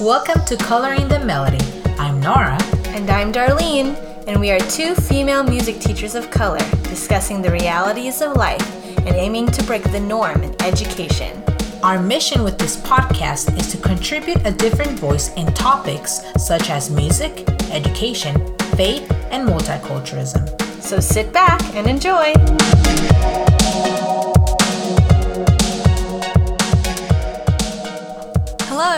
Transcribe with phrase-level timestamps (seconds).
[0.00, 1.62] Welcome to Coloring the Melody.
[1.98, 2.56] I'm Nora.
[2.86, 3.94] And I'm Darlene,
[4.26, 9.14] and we are two female music teachers of color discussing the realities of life and
[9.14, 11.44] aiming to break the norm in education.
[11.82, 16.90] Our mission with this podcast is to contribute a different voice in topics such as
[16.90, 20.80] music, education, faith, and multiculturalism.
[20.80, 23.49] So sit back and enjoy.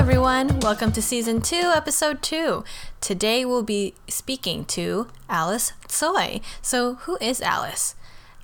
[0.02, 0.58] Everyone.
[0.58, 2.64] Welcome to season two, episode two.
[3.00, 6.42] Today we'll be speaking to Alice Tsui.
[6.60, 7.94] So, who is Alice?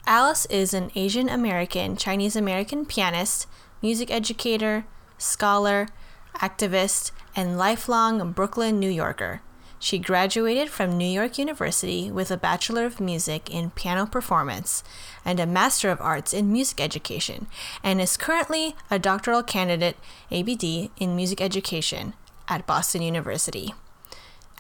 [0.07, 3.49] Alice is an Asian American, Chinese American pianist,
[3.83, 4.87] music educator,
[5.19, 5.89] scholar,
[6.37, 9.43] activist, and lifelong Brooklyn, New Yorker.
[9.81, 14.83] She graduated from New York University with a Bachelor of Music in Piano Performance
[15.25, 17.47] and a Master of Arts in Music Education,
[17.83, 19.97] and is currently a doctoral candidate,
[20.33, 22.15] ABD, in Music Education
[22.49, 23.73] at Boston University.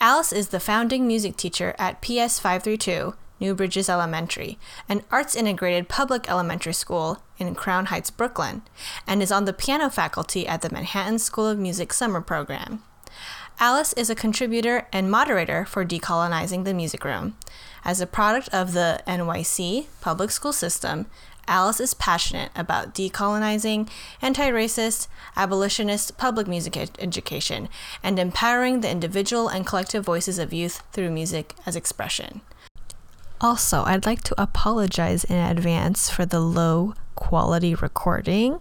[0.00, 4.56] Alice is the founding music teacher at PS 532, New Bridges Elementary,
[4.88, 8.62] an arts integrated public elementary school in Crown Heights, Brooklyn,
[9.06, 12.84] and is on the piano faculty at the Manhattan School of Music summer program.
[13.60, 17.36] Alice is a contributor and moderator for Decolonizing the Music Room.
[17.84, 21.06] As a product of the NYC public school system,
[21.48, 23.88] Alice is passionate about decolonizing
[24.22, 27.68] anti racist, abolitionist public music ed- education
[28.00, 32.42] and empowering the individual and collective voices of youth through music as expression.
[33.40, 38.60] Also, I'd like to apologize in advance for the low quality recording,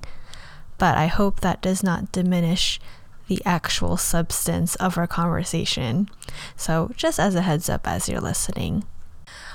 [0.79, 2.79] but I hope that does not diminish
[3.27, 6.09] the actual substance of our conversation.
[6.55, 8.85] So, just as a heads up as you're listening.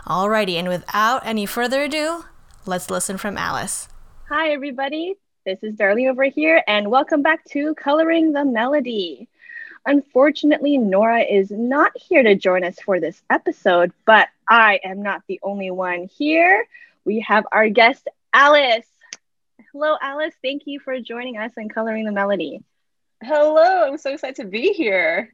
[0.07, 2.25] Alrighty, and without any further ado,
[2.67, 3.89] let's listen from Alice.
[4.29, 5.15] Hi, everybody.
[5.45, 9.29] This is Darlene over here, and welcome back to Coloring the Melody.
[9.87, 15.23] Unfortunately, Nora is not here to join us for this episode, but I am not
[15.27, 16.67] the only one here.
[17.05, 18.87] We have our guest, Alice.
[19.73, 20.35] Hello, Alice.
[20.43, 22.63] Thank you for joining us in Coloring the Melody.
[23.25, 25.33] Hello, I'm so excited to be here.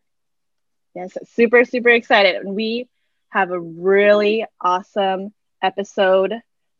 [0.95, 2.37] Yes, super, super excited.
[2.37, 2.87] And we
[3.31, 5.33] have a really awesome
[5.63, 6.35] episode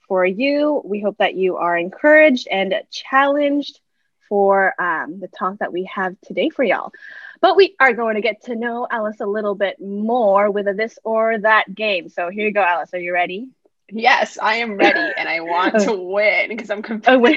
[0.07, 0.83] for you.
[0.85, 3.81] We hope that you are encouraged and challenged
[4.29, 6.93] for um, the talk that we have today for y'all.
[7.41, 10.75] But we are going to get to know Alice a little bit more with a
[10.75, 12.11] this or that game.
[12.11, 12.93] So here you go, Alice.
[12.93, 13.49] Are you ready?
[13.91, 16.83] Yes, I am ready and I want to win because I'm.
[17.07, 17.35] Oh.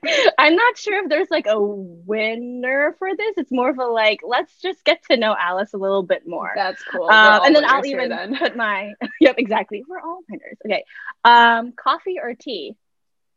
[0.38, 3.34] I'm not sure if there's like a winner for this.
[3.36, 6.50] It's more of a like, let's just get to know Alice a little bit more.
[6.56, 7.04] That's cool.
[7.04, 8.36] Um, and then I'll even then.
[8.38, 9.84] put my, yep, exactly.
[9.86, 10.58] We're all winners.
[10.66, 10.84] Okay.
[11.24, 12.74] Um, coffee or tea?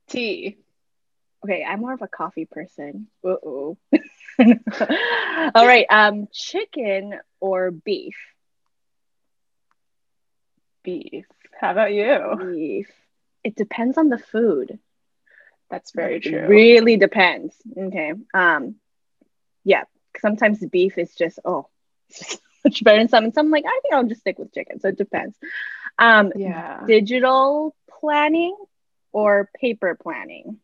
[0.10, 0.58] Tea.
[1.44, 3.08] Okay, I'm more of a coffee person.
[3.24, 3.78] Uh-oh.
[4.40, 5.86] all right.
[5.88, 8.16] Um, chicken or beef?
[10.84, 11.26] Beef.
[11.60, 12.54] How about you?
[12.54, 12.92] Beef.
[13.44, 14.80] It depends on the food.
[15.70, 16.40] That's very true.
[16.40, 17.56] It really depends.
[17.78, 18.14] Okay.
[18.34, 18.76] Um,
[19.64, 19.84] yeah.
[20.20, 21.68] Sometimes beef is just oh,
[22.66, 23.26] much better than some.
[23.26, 24.80] And some like I think I'll just stick with chicken.
[24.80, 25.36] So it depends.
[25.98, 26.84] Um, yeah.
[26.86, 28.56] Digital planning
[29.12, 30.58] or paper planning?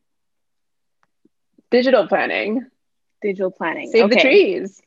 [1.70, 2.66] Digital planning.
[3.22, 3.90] Digital planning.
[3.92, 4.16] Save okay.
[4.16, 4.82] the trees.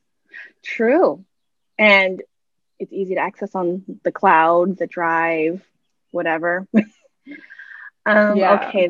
[0.62, 1.24] True.
[1.78, 2.22] And
[2.78, 5.64] it's easy to access on the cloud, the drive,
[6.14, 6.66] whatever.
[8.06, 8.68] um, yeah.
[8.68, 8.88] Okay,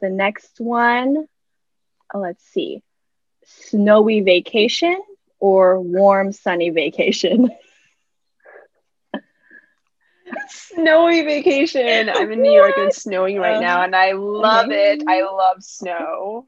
[0.00, 1.26] the next one,
[2.12, 2.82] oh, let's see,
[3.44, 5.00] snowy vacation
[5.38, 7.50] or warm sunny vacation.
[10.48, 12.08] snowy vacation.
[12.08, 15.02] I'm in New York and it's snowing right um, now, and I love it.
[15.08, 16.46] I love snow.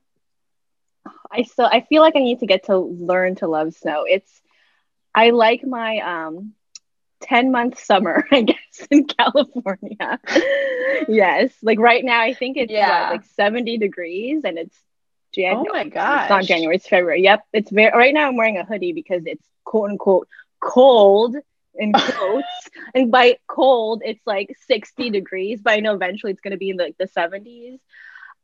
[1.30, 4.04] I still I feel like I need to get to learn to love snow.
[4.06, 4.30] It's
[5.14, 6.54] I like my um
[7.22, 10.20] 10 month summer, I guess, in California.
[11.08, 11.52] yes.
[11.62, 13.10] Like right now, I think it's yeah.
[13.10, 14.76] what, like 70 degrees and it's
[15.34, 15.68] January.
[15.68, 16.22] Oh my god.
[16.22, 17.22] It's not January, it's February.
[17.22, 17.46] Yep.
[17.52, 20.28] It's very right now I'm wearing a hoodie because it's quote unquote
[20.60, 21.36] cold
[21.74, 22.46] in quotes.
[22.94, 26.76] and by cold, it's like 60 degrees, but I know eventually it's gonna be in
[26.76, 27.78] the, like the 70s.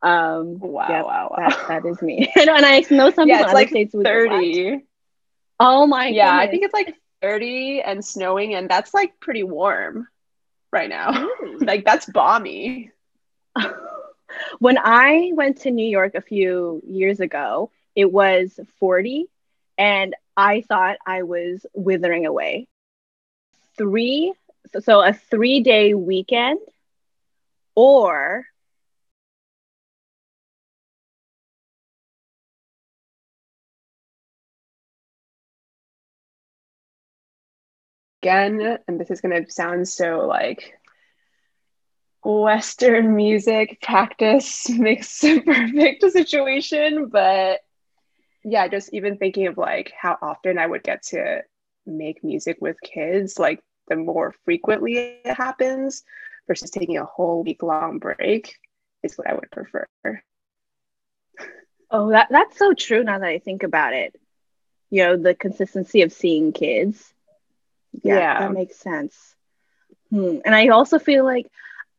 [0.01, 1.49] Um wow, yep, wow, wow.
[1.49, 2.33] That, that is me.
[2.37, 4.85] and, and I know some yeah, people it's like 30.
[5.61, 6.49] Oh my yeah, goodness.
[6.49, 10.09] I think it's like 30 and snowing, and that's like pretty warm
[10.73, 11.29] right now.
[11.61, 12.91] like that's balmy.
[14.59, 19.27] when I went to New York a few years ago, it was 40,
[19.77, 22.69] and I thought I was withering away.
[23.77, 24.33] Three,
[24.81, 26.61] so a three day weekend,
[27.75, 28.47] or
[38.23, 40.75] again, and this is going to sound so like
[42.25, 47.61] Western music practice makes a perfect situation, but
[48.45, 51.43] yeah, just even thinking of like how often I would get to
[51.87, 56.03] make music with kids, like the more frequently it happens
[56.47, 58.57] versus taking a whole week long break
[59.03, 59.87] is what I would prefer.
[61.91, 64.15] Oh, that, that's so true now that I think about it.
[64.91, 67.15] You know, the consistency of seeing kids.
[67.93, 68.41] Yeah, yeah.
[68.41, 69.17] that makes sense.
[70.11, 70.39] Hmm.
[70.45, 71.51] And I also feel like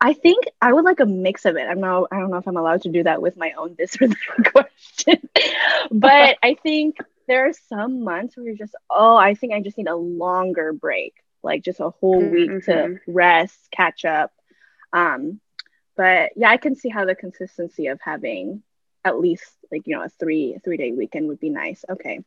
[0.01, 1.67] I think I would like a mix of it.
[1.67, 4.01] I'm not I don't know if I'm allowed to do that with my own this
[4.01, 5.29] or that question.
[5.91, 6.97] but I think
[7.27, 10.73] there are some months where you're just, oh, I think I just need a longer
[10.73, 11.13] break,
[11.43, 12.33] like just a whole mm-hmm.
[12.33, 13.11] week to mm-hmm.
[13.11, 14.31] rest, catch up.
[14.93, 15.39] Um,
[15.95, 18.63] but yeah, I can see how the consistency of having
[19.05, 21.85] at least like you know a three three day weekend would be nice.
[21.89, 22.21] Okay.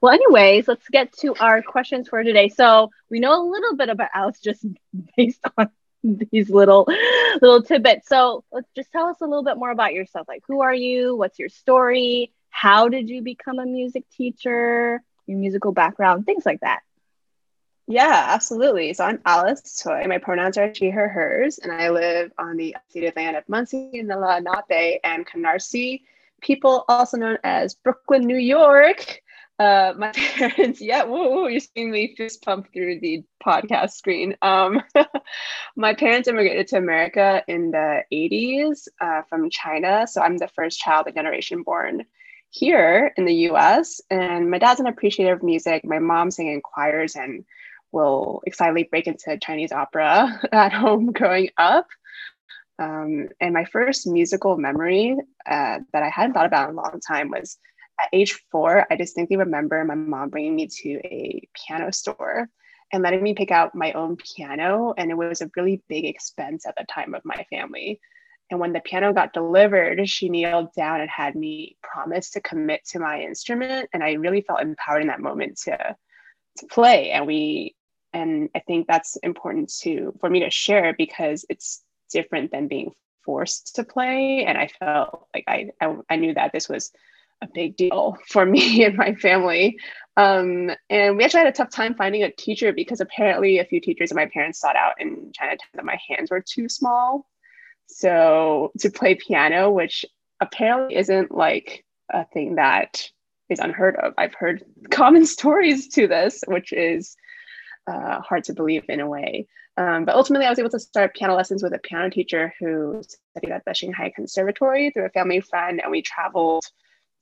[0.00, 2.48] Well, anyways, let's get to our questions for today.
[2.48, 4.64] So we know a little bit about Alice just
[5.16, 5.70] based on
[6.02, 6.88] these little
[7.42, 8.08] little tidbits.
[8.08, 10.26] So let's just tell us a little bit more about yourself.
[10.28, 11.16] Like, who are you?
[11.16, 12.32] What's your story?
[12.48, 15.02] How did you become a music teacher?
[15.26, 16.80] Your musical background, things like that.
[17.86, 18.94] Yeah, absolutely.
[18.94, 20.06] So I'm Alice Tsui.
[20.06, 24.06] My pronouns are she, her, hers, and I live on the unceded land of Munsee,
[24.06, 26.02] Lenape, and Canarsie,
[26.40, 29.20] people also known as Brooklyn, New York.
[29.60, 34.34] Uh, my parents, yeah, woo, you're seeing me fist pump through the podcast screen.
[34.40, 34.80] Um,
[35.76, 40.06] my parents immigrated to America in the 80s uh, from China.
[40.06, 42.06] So I'm the first child of generation born
[42.48, 44.00] here in the US.
[44.10, 45.84] And my dad's an appreciator of music.
[45.84, 47.44] My mom sang in choirs and
[47.92, 51.86] will excitedly break into Chinese opera at home growing up.
[52.78, 56.98] Um, and my first musical memory uh, that I hadn't thought about in a long
[57.06, 57.58] time was
[58.02, 62.48] at age four, I distinctly remember my mom bringing me to a piano store
[62.92, 64.94] and letting me pick out my own piano.
[64.96, 68.00] And it was a really big expense at the time of my family.
[68.50, 72.84] And when the piano got delivered, she kneeled down and had me promise to commit
[72.86, 73.88] to my instrument.
[73.92, 75.96] And I really felt empowered in that moment to,
[76.58, 77.10] to play.
[77.10, 77.76] And we,
[78.12, 82.90] and I think that's important to for me to share because it's different than being
[83.24, 84.44] forced to play.
[84.44, 86.90] And I felt like I, I, I knew that this was
[87.42, 89.78] a big deal for me and my family.
[90.16, 93.80] Um, and we actually had a tough time finding a teacher because apparently a few
[93.80, 97.26] teachers that my parents sought out in Chinatown that my hands were too small.
[97.86, 100.04] So to play piano, which
[100.40, 103.08] apparently isn't like a thing that
[103.48, 104.14] is unheard of.
[104.16, 107.16] I've heard common stories to this, which is
[107.86, 109.48] uh, hard to believe in a way.
[109.76, 113.02] Um, but ultimately, I was able to start piano lessons with a piano teacher who
[113.32, 116.64] studied at the Shanghai Conservatory through a family friend, and we traveled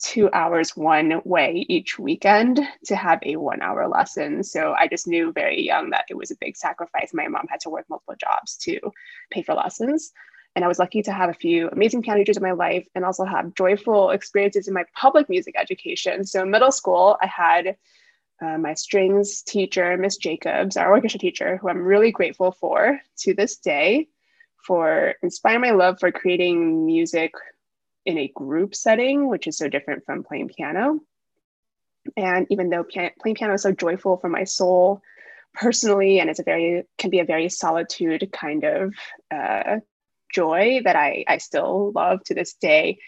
[0.02, 4.42] two hours one way each weekend to have a one hour lesson.
[4.42, 7.12] So I just knew very young that it was a big sacrifice.
[7.12, 8.78] My mom had to work multiple jobs to
[9.30, 10.12] pay for lessons.
[10.54, 13.04] And I was lucky to have a few amazing piano teachers in my life and
[13.04, 16.24] also have joyful experiences in my public music education.
[16.24, 17.76] So, in middle school, I had
[18.40, 23.34] uh, my strings teacher, Miss Jacobs, our orchestra teacher, who I'm really grateful for to
[23.34, 24.08] this day,
[24.64, 27.32] for inspiring my love for creating music
[28.08, 30.98] in a group setting, which is so different from playing piano.
[32.16, 35.02] And even though piano, playing piano is so joyful for my soul
[35.52, 38.94] personally, and it's a very can be a very solitude kind of
[39.30, 39.76] uh,
[40.32, 42.98] joy that I I still love to this day.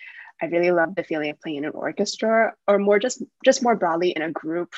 [0.43, 3.77] I really love the feeling of playing in an orchestra, or more just just more
[3.77, 4.75] broadly in a group,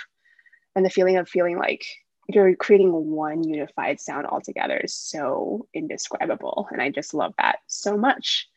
[0.76, 1.84] and the feeling of feeling like
[2.28, 7.96] you're creating one unified sound altogether is so indescribable, and I just love that so
[7.96, 8.48] much.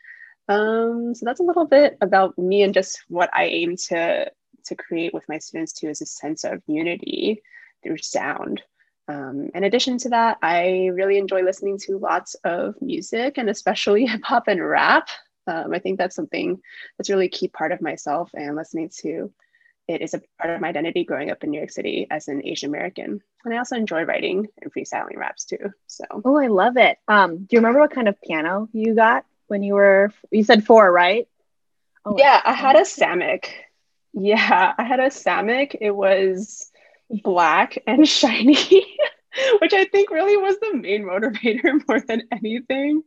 [0.47, 4.31] Um, so that's a little bit about me and just what I aim to
[4.65, 7.41] to create with my students too is a sense of unity
[7.83, 8.63] through sound.
[9.07, 14.05] Um, in addition to that, I really enjoy listening to lots of music and especially
[14.07, 15.09] hip hop and rap.
[15.47, 16.59] Um, I think that's something
[16.97, 19.31] that's really a key part of myself and listening to
[19.87, 22.43] it is a part of my identity growing up in New York City as an
[22.43, 23.21] Asian American.
[23.43, 25.71] And I also enjoy writing and freestyling raps too.
[25.85, 26.97] So Oh, I love it.
[27.07, 29.25] Um, do you remember what kind of piano you got?
[29.47, 31.27] When you were you said four, right?
[32.05, 33.47] Oh, yeah, I oh, had a Samick.
[34.13, 35.75] Yeah, I had a Samick.
[35.79, 36.71] It was
[37.09, 38.97] black and shiny,
[39.59, 43.03] which I think really was the main motivator more than anything.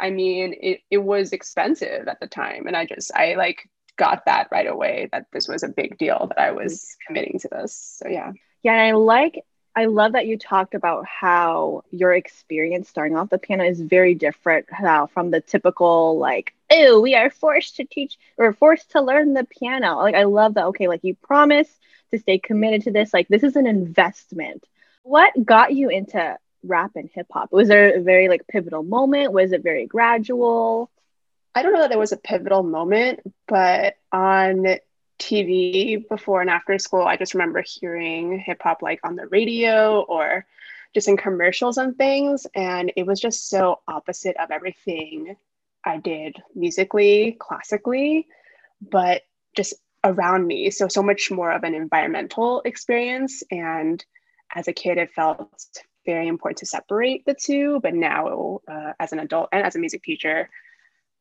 [0.00, 2.66] I mean, it, it was expensive at the time.
[2.66, 6.26] And I just, I like got that right away that this was a big deal
[6.28, 7.98] that I was committing to this.
[8.02, 8.32] So, yeah.
[8.62, 8.72] Yeah.
[8.72, 13.38] And I like I love that you talked about how your experience starting off the
[13.38, 18.18] piano is very different how, from the typical like, oh, we are forced to teach
[18.36, 19.96] or forced to learn the piano.
[19.96, 20.66] Like I love that.
[20.66, 21.68] Okay, like you promise
[22.10, 23.14] to stay committed to this.
[23.14, 24.62] Like this is an investment.
[25.04, 27.50] What got you into rap and hip hop?
[27.50, 29.32] Was there a very like pivotal moment?
[29.32, 30.90] Was it very gradual?
[31.54, 34.66] I don't know that there was a pivotal moment, but on
[35.22, 40.00] TV before and after school, I just remember hearing hip hop like on the radio
[40.00, 40.44] or
[40.94, 42.46] just in commercials and things.
[42.54, 45.36] And it was just so opposite of everything
[45.84, 48.26] I did musically, classically,
[48.80, 49.22] but
[49.56, 49.74] just
[50.04, 50.70] around me.
[50.70, 53.42] So, so much more of an environmental experience.
[53.50, 54.04] And
[54.54, 55.64] as a kid, it felt
[56.04, 57.80] very important to separate the two.
[57.80, 60.50] But now, uh, as an adult and as a music teacher,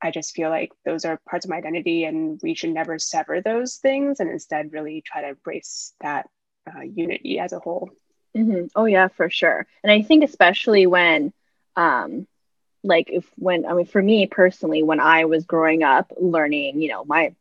[0.01, 3.41] I just feel like those are parts of my identity and we should never sever
[3.41, 6.27] those things and instead really try to embrace that
[6.67, 7.89] uh, unity as a whole.
[8.35, 8.67] Mm-hmm.
[8.75, 9.67] Oh, yeah, for sure.
[9.83, 11.33] And I think, especially when,
[11.75, 12.27] um,
[12.83, 16.89] like, if when, I mean, for me personally, when I was growing up learning, you
[16.89, 17.35] know, my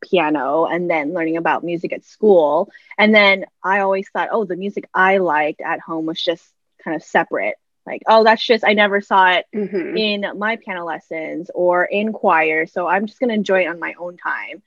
[0.00, 2.70] piano and then learning about music at school.
[2.96, 6.44] And then I always thought, oh, the music I liked at home was just
[6.82, 7.56] kind of separate.
[7.88, 9.96] Like, oh, that's just, I never saw it mm-hmm.
[9.96, 12.66] in my piano lessons or in choir.
[12.66, 14.62] So I'm just going to enjoy it on my own time.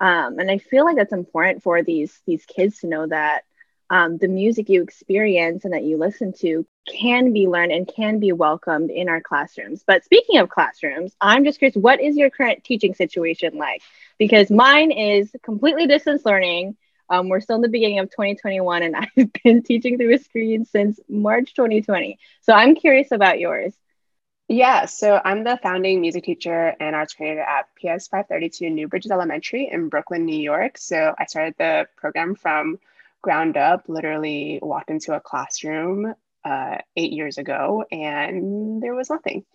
[0.00, 3.44] Um, and I feel like that's important for these these kids to know that
[3.90, 8.18] um, the music you experience and that you listen to can be learned and can
[8.18, 9.84] be welcomed in our classrooms.
[9.86, 13.82] But speaking of classrooms, I'm just curious, what is your current teaching situation like?
[14.18, 16.76] Because mine is completely distance learning.
[17.08, 20.64] Um, we're still in the beginning of 2021, and I've been teaching through a screen
[20.64, 22.18] since March 2020.
[22.42, 23.74] So I'm curious about yours.
[24.48, 29.10] Yeah, so I'm the founding music teacher and arts coordinator at PS 532 New Bridges
[29.10, 30.76] Elementary in Brooklyn, New York.
[30.76, 32.78] So I started the program from
[33.22, 39.46] ground up, literally walked into a classroom uh, eight years ago and there was nothing.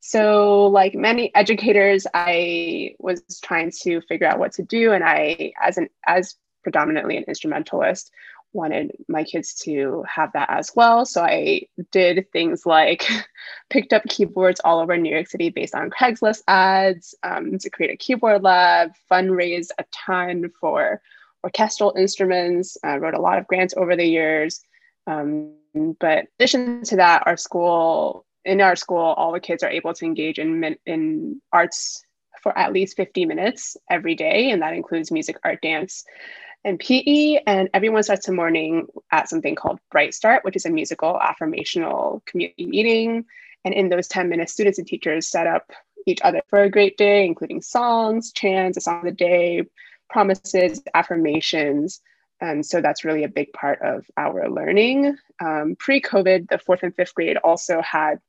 [0.00, 5.52] So, like many educators, I was trying to figure out what to do, and I,
[5.60, 6.36] as an as
[6.68, 8.12] predominantly an instrumentalist,
[8.52, 11.06] wanted my kids to have that as well.
[11.06, 13.08] So I did things like
[13.70, 17.94] picked up keyboards all over New York City based on Craigslist ads um, to create
[17.94, 21.00] a keyboard lab, fundraise a ton for
[21.42, 24.60] orchestral instruments, uh, wrote a lot of grants over the years.
[25.06, 29.70] Um, but in addition to that, our school, in our school, all the kids are
[29.70, 32.04] able to engage in, in arts
[32.42, 34.50] for at least 50 minutes every day.
[34.50, 36.04] And that includes music, art, dance,
[36.64, 37.42] and PE.
[37.46, 42.24] And everyone starts the morning at something called Bright Start, which is a musical affirmational
[42.26, 43.24] community meeting.
[43.64, 45.72] And in those 10 minutes, students and teachers set up
[46.06, 49.64] each other for a great day, including songs, chants, a song of the day,
[50.08, 52.00] promises, affirmations.
[52.40, 55.16] And so that's really a big part of our learning.
[55.40, 58.20] Um, Pre COVID, the fourth and fifth grade also had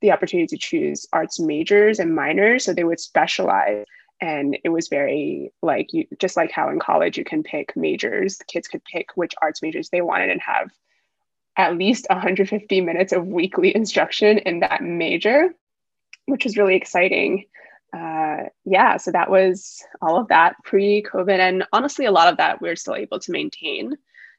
[0.00, 2.64] the opportunity to choose arts majors and minors.
[2.64, 3.84] So they would specialize.
[4.20, 8.38] And it was very like you, just like how in college you can pick majors,
[8.48, 10.70] kids could pick which arts majors they wanted and have
[11.56, 15.54] at least 150 minutes of weekly instruction in that major,
[16.26, 17.44] which was really exciting
[17.96, 21.38] uh, yeah, so that was all of that pre COVID.
[21.38, 23.96] And honestly, a lot of that we're still able to maintain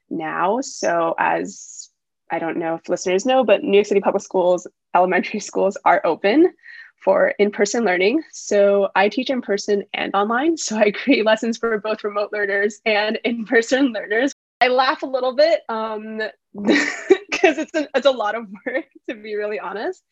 [0.10, 0.60] now.
[0.62, 1.90] So, as
[2.30, 6.02] I don't know if listeners know, but New York City public schools, elementary schools are
[6.06, 6.54] open
[7.02, 8.24] for in person learning.
[8.32, 10.58] So, I teach in person and online.
[10.58, 14.34] So, I create lessons for both remote learners and in person learners.
[14.62, 16.22] I laugh a little bit um,
[16.54, 20.04] because it's a, it's a lot of work to be really honest.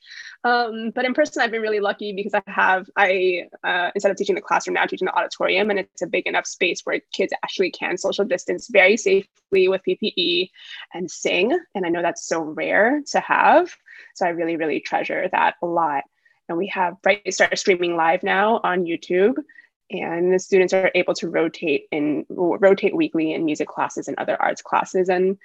[0.43, 4.17] Um, but in person, I've been really lucky because I have I uh, instead of
[4.17, 7.01] teaching the classroom now, I'm teaching the auditorium, and it's a big enough space where
[7.13, 10.49] kids actually can social distance very safely with PPE
[10.93, 11.57] and sing.
[11.75, 13.75] And I know that's so rare to have,
[14.15, 16.03] so I really really treasure that a lot.
[16.49, 19.35] And we have Bright Start streaming live now on YouTube.
[19.89, 24.41] And the students are able to rotate in rotate weekly in music classes and other
[24.41, 25.09] arts classes.
[25.09, 25.37] And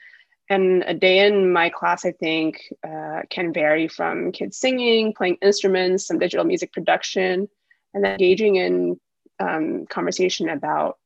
[0.50, 5.36] and a day in my class i think uh, can vary from kids singing playing
[5.40, 7.48] instruments some digital music production
[7.94, 8.98] and then engaging in
[9.38, 10.98] um, conversation about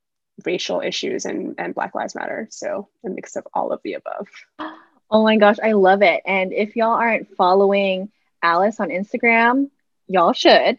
[0.44, 2.46] racial issues and, and black lives matter.
[2.50, 4.28] So a mix of all of the above.
[5.08, 6.20] Oh my gosh i love it.
[6.26, 8.10] And if y'all aren't following
[8.42, 9.70] alice on instagram
[10.08, 10.78] y'all should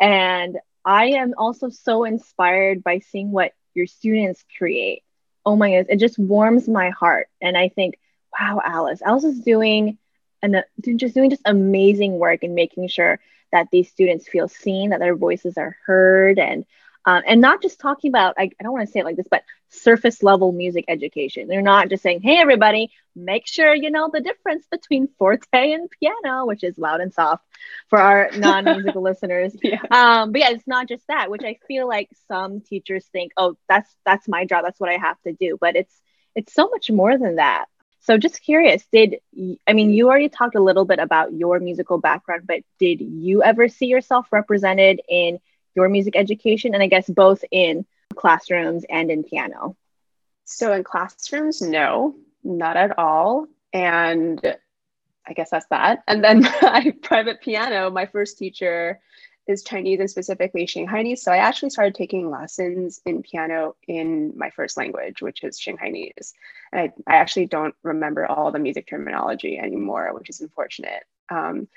[0.00, 5.02] and I am also so inspired by seeing what your students create.
[5.44, 7.28] Oh my goodness, it just warms my heart.
[7.40, 7.98] And I think,
[8.38, 9.98] wow, Alice, Alice is doing
[10.42, 10.64] and
[10.96, 13.20] just doing just amazing work in making sure
[13.52, 16.64] that these students feel seen, that their voices are heard, and
[17.04, 19.28] um, and not just talking about I, I don't want to say it like this
[19.30, 21.46] but surface level music education.
[21.48, 25.88] They're not just saying hey everybody make sure you know the difference between forte and
[26.00, 27.44] piano which is loud and soft
[27.88, 29.56] for our non-musical listeners.
[29.62, 29.80] Yeah.
[29.90, 33.56] um but yeah it's not just that which i feel like some teachers think oh
[33.68, 36.00] that's that's my job that's what i have to do but it's
[36.34, 37.66] it's so much more than that.
[38.00, 39.16] So just curious, did
[39.66, 43.42] I mean you already talked a little bit about your musical background, but did you
[43.42, 45.38] ever see yourself represented in
[45.80, 47.84] your music education and I guess both in
[48.14, 49.76] classrooms and in piano?
[50.44, 53.46] So in classrooms, no, not at all.
[53.72, 54.40] And
[55.26, 56.02] I guess that's that.
[56.06, 59.00] And then my private piano, my first teacher
[59.46, 61.18] is Chinese and specifically Shanghainese.
[61.18, 66.34] So I actually started taking lessons in piano in my first language, which is Shanghainese.
[66.72, 71.04] And I, I actually don't remember all the music terminology anymore, which is unfortunate.
[71.30, 71.68] Um,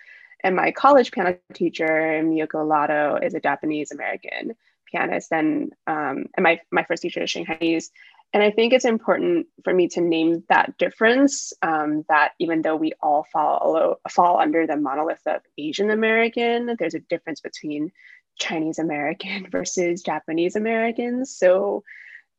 [0.43, 4.53] and my college piano teacher, Miyoko Lotto, is a Japanese American
[4.91, 5.31] pianist.
[5.31, 7.89] And, um, and my, my first teacher is Shanghainese.
[8.33, 12.75] And I think it's important for me to name that difference um, that even though
[12.75, 17.91] we all follow, fall under the monolith of Asian American, there's a difference between
[18.39, 21.35] Chinese American versus Japanese Americans.
[21.37, 21.83] So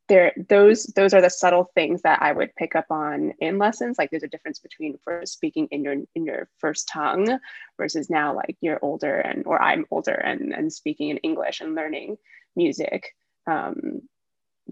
[0.08, 3.96] there those those are the subtle things that I would pick up on in lessons.
[3.99, 7.38] Like there's a difference between first speaking in your in your first tongue
[7.78, 11.75] versus now like you're older and or I'm older and and speaking in English and
[11.75, 12.18] learning
[12.54, 13.14] music.
[13.46, 14.02] Um,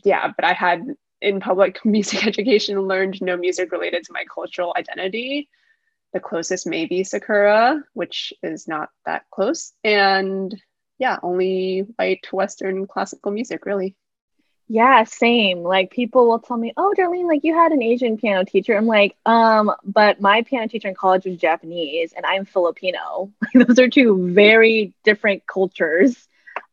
[0.05, 0.87] yeah, but I had
[1.21, 5.49] in public music education learned no music related to my cultural identity.
[6.13, 9.73] The closest may be Sakura, which is not that close.
[9.83, 10.55] And
[10.99, 13.97] yeah, only white Western classical music, really.
[14.69, 15.63] Yeah, same.
[15.63, 18.87] Like people will tell me, "Oh, Darlene, like you had an Asian piano teacher." I'm
[18.87, 23.31] like, um, but my piano teacher in college was Japanese, and I'm Filipino.
[23.55, 26.17] Those are two very different cultures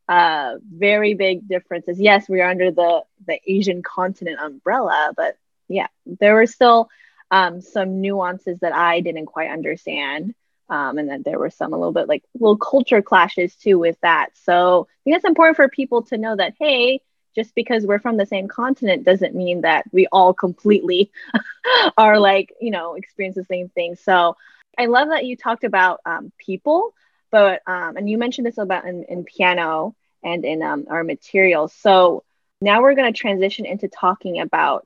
[0.10, 2.00] uh, very big differences.
[2.00, 6.89] Yes, we are under the the Asian continent umbrella, but yeah, there were still
[7.31, 10.34] um, some nuances that I didn't quite understand.
[10.67, 13.98] Um, and then there were some a little bit like little culture clashes too with
[14.01, 14.29] that.
[14.36, 17.01] So I think it's important for people to know that hey,
[17.39, 21.10] just because we're from the same continent doesn't mean that we all completely
[21.98, 23.96] are like you know experience the same thing.
[23.96, 24.36] So
[24.78, 26.93] I love that you talked about um, people,
[27.32, 31.73] but um, and you mentioned this about in, in piano and in um, our materials.
[31.73, 32.23] So
[32.60, 34.86] now we're going to transition into talking about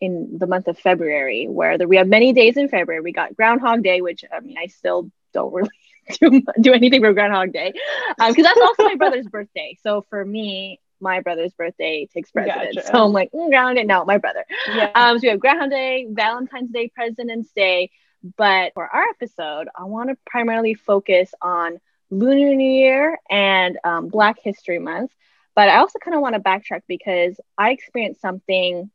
[0.00, 3.02] in the month of February, where the, we have many days in February.
[3.02, 5.70] We got Groundhog Day, which I mean, I still don't really
[6.20, 7.72] do, do anything for Groundhog Day
[8.16, 9.76] because um, that's also my brother's birthday.
[9.82, 12.76] So for me, my brother's birthday takes precedence.
[12.76, 12.88] Gotcha.
[12.92, 14.44] So I'm like, mm, Groundhog Day, no, my brother.
[14.68, 14.90] Yeah.
[14.94, 17.90] Um, so we have Groundhog Day, Valentine's Day, President's Day.
[18.36, 24.08] But for our episode, I want to primarily focus on Lunar New Year and um,
[24.08, 25.12] Black History Month.
[25.54, 28.90] But I also kind of want to backtrack because I experienced something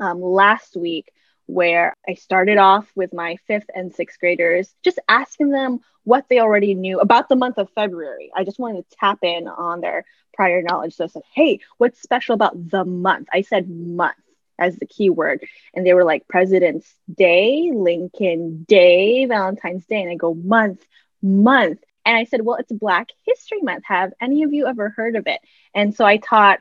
[0.00, 1.10] um, last week
[1.48, 6.40] where I started off with my fifth and sixth graders, just asking them what they
[6.40, 8.30] already knew about the month of February.
[8.36, 10.94] I just wanted to tap in on their prior knowledge.
[10.94, 13.28] So I said, Hey, what's special about the month?
[13.32, 14.16] I said month
[14.58, 15.42] as the key word.
[15.74, 20.02] And they were like President's Day, Lincoln Day, Valentine's Day.
[20.02, 20.84] And I go, month,
[21.22, 21.80] month.
[22.04, 23.84] And I said, Well, it's Black History Month.
[23.86, 25.40] Have any of you ever heard of it?
[25.74, 26.60] And so I taught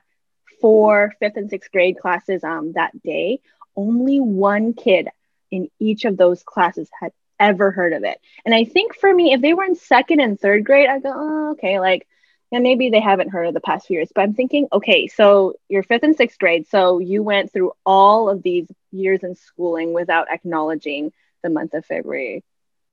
[0.62, 3.40] four fifth and sixth grade classes um, that day.
[3.78, 5.08] Only one kid
[5.52, 8.20] in each of those classes had ever heard of it.
[8.46, 11.14] And I think for me, if they were in second and third grade, I go,
[11.14, 12.08] oh, okay, like,
[12.52, 14.10] yeah, maybe they haven't heard of the past few years.
[14.14, 16.68] But I'm thinking, okay, so you're fifth and sixth grade.
[16.68, 21.12] So you went through all of these years in schooling without acknowledging
[21.44, 22.44] the month of February.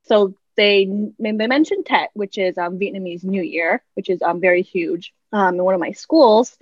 [0.03, 0.85] So they
[1.19, 5.55] they mentioned Tet, which is um, Vietnamese New Year, which is um, very huge um,
[5.55, 6.57] in one of my schools.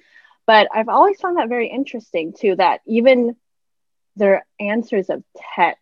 [0.45, 2.55] But I've always found that very interesting too.
[2.55, 3.35] That even
[4.15, 5.23] their answers of
[5.55, 5.77] Tet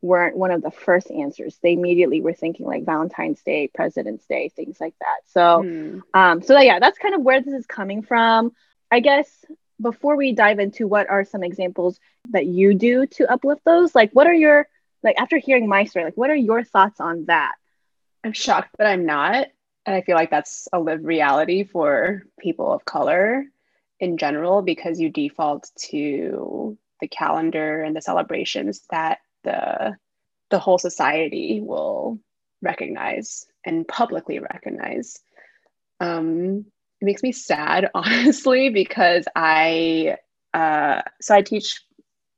[0.00, 1.58] weren't one of the first answers.
[1.62, 5.20] They immediately were thinking like Valentine's Day, President's Day, things like that.
[5.26, 6.00] So, hmm.
[6.14, 8.52] um, so yeah, that's kind of where this is coming from.
[8.90, 9.28] I guess
[9.80, 11.98] before we dive into what are some examples
[12.30, 14.66] that you do to uplift those, like what are your
[15.02, 17.54] like after hearing my story like what are your thoughts on that
[18.24, 19.48] i'm shocked that i'm not
[19.86, 23.44] and i feel like that's a lived reality for people of color
[24.00, 29.94] in general because you default to the calendar and the celebrations that the
[30.50, 32.18] the whole society will
[32.62, 35.20] recognize and publicly recognize
[36.00, 36.64] um,
[37.00, 40.16] it makes me sad honestly because i
[40.54, 41.82] uh, so i teach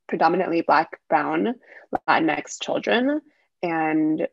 [0.08, 1.54] predominantly black brown
[2.08, 3.20] Latinx children.
[3.62, 4.28] And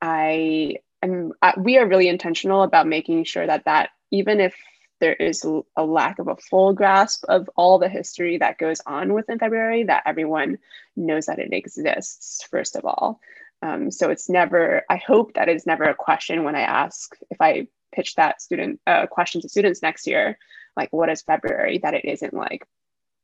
[0.00, 4.54] I am, we are really intentional about making sure that that, even if
[5.02, 5.44] there is
[5.76, 9.82] a lack of a full grasp of all the history that goes on within February,
[9.82, 10.58] that everyone
[10.94, 13.18] knows that it exists, first of all.
[13.62, 17.40] Um, so it's never, I hope that is never a question when I ask, if
[17.40, 20.38] I pitch that student uh, question to students next year,
[20.76, 22.64] like what is February, that it isn't like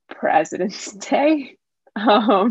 [0.08, 1.58] President's Day.
[1.94, 2.50] Um,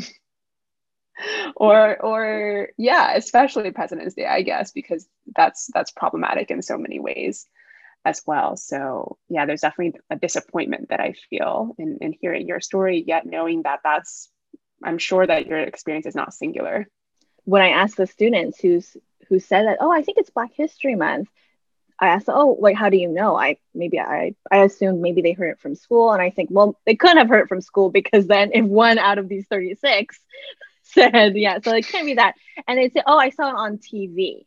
[1.56, 7.00] or or yeah especially president's day i guess because that's that's problematic in so many
[7.00, 7.48] ways
[8.08, 12.62] as well so yeah there's definitely a disappointment that i feel in, in hearing your
[12.62, 14.30] story yet knowing that that's
[14.84, 16.88] i'm sure that your experience is not singular
[17.44, 18.96] when i asked the students who's
[19.28, 21.28] who said that oh i think it's black history month
[22.00, 23.36] I asked, oh, like, how do you know?
[23.36, 26.80] I maybe I I assumed maybe they heard it from school, and I think, well,
[26.86, 29.74] they couldn't have heard it from school because then if one out of these thirty
[29.76, 30.20] six
[30.84, 32.36] said, yeah, so it can't be that.
[32.68, 34.46] And they said, oh, I saw it on TV.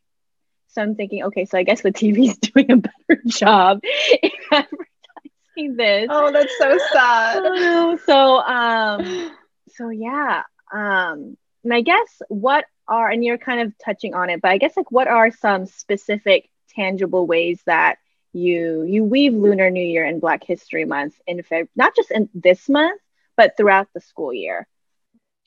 [0.72, 3.80] So I'm thinking, okay, so I guess the TV is doing a better job
[4.22, 6.09] in advertising this.
[6.11, 7.98] Oh, that's so sad.
[8.06, 9.33] So, um,
[9.68, 14.40] so yeah, um, and I guess what are, and you're kind of touching on it,
[14.40, 17.98] but I guess like what are some specific tangible ways that
[18.33, 22.28] you you weave Lunar New Year and Black History Month in Feb, not just in
[22.33, 23.00] this month,
[23.37, 24.66] but throughout the school year?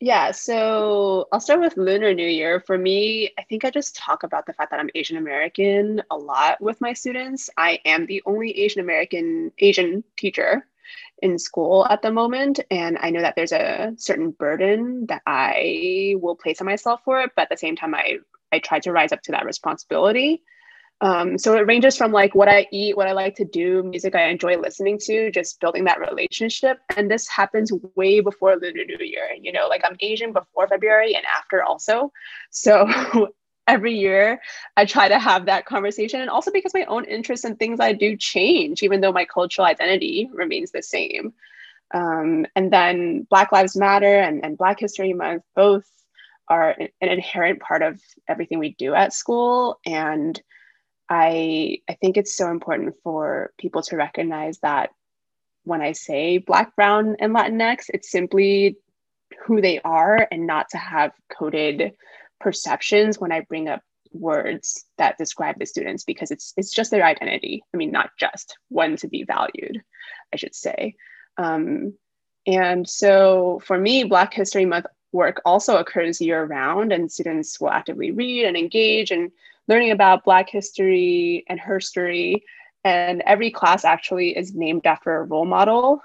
[0.03, 2.59] Yeah, so I'll start with Lunar New Year.
[2.59, 6.17] For me, I think I just talk about the fact that I'm Asian American a
[6.17, 7.49] lot with my students.
[7.55, 10.67] I am the only Asian American Asian teacher
[11.21, 12.59] in school at the moment.
[12.69, 17.21] And I know that there's a certain burden that I will place on myself for
[17.21, 18.17] it, but at the same time, I,
[18.51, 20.43] I try to rise up to that responsibility.
[21.01, 24.15] Um, so it ranges from like what I eat, what I like to do, music
[24.15, 26.79] I enjoy listening to, just building that relationship.
[26.95, 29.29] And this happens way before Lunar New Year.
[29.39, 32.11] You know, like I'm Asian before February and after also.
[32.51, 32.87] So
[33.67, 34.41] every year
[34.77, 36.21] I try to have that conversation.
[36.21, 39.67] And also because my own interests and things I do change, even though my cultural
[39.67, 41.33] identity remains the same.
[41.93, 45.85] Um, and then Black Lives Matter and, and Black History Month both
[46.47, 49.79] are an inherent part of everything we do at school.
[49.85, 50.41] And
[51.13, 54.89] I I think it's so important for people to recognize that
[55.63, 58.77] when I say Black, Brown, and Latinx, it's simply
[59.45, 61.93] who they are and not to have coded
[62.39, 67.05] perceptions when I bring up words that describe the students because it's it's just their
[67.05, 67.63] identity.
[67.73, 69.83] I mean, not just one to be valued,
[70.33, 70.95] I should say.
[71.37, 71.93] Um,
[72.47, 77.69] and so for me, Black History Month work also occurs year round, and students will
[77.69, 79.31] actively read and engage and
[79.67, 82.41] learning about Black history and herstory.
[82.83, 86.01] And every class actually is named after a role model.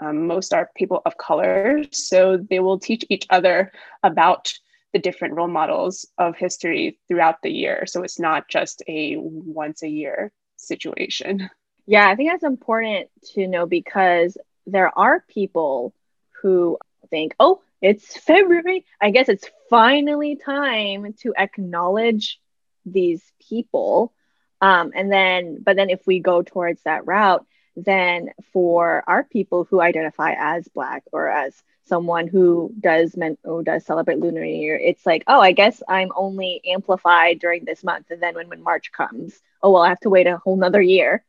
[0.00, 1.82] Um, most are people of color.
[1.90, 4.52] So they will teach each other about
[4.92, 7.84] the different role models of history throughout the year.
[7.86, 11.48] So it's not just a once a year situation.
[11.86, 15.94] Yeah, I think that's important to know because there are people
[16.42, 16.78] who
[17.10, 18.84] think, oh, it's February.
[19.00, 22.38] I guess it's finally time to acknowledge
[22.84, 24.12] these people.
[24.60, 29.64] Um, and then but then if we go towards that route then for our people
[29.64, 34.52] who identify as black or as someone who does men- who does celebrate lunar new
[34.52, 38.10] year it's like oh i guess i'm only amplified during this month.
[38.10, 40.82] And then when, when march comes oh well i have to wait a whole nother
[40.82, 41.24] year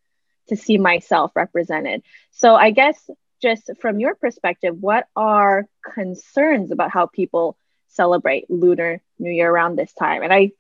[0.48, 2.04] to see myself represented.
[2.32, 3.10] So i guess
[3.42, 9.76] just from your perspective what are concerns about how people celebrate lunar new year around
[9.76, 10.24] this time?
[10.24, 10.52] And i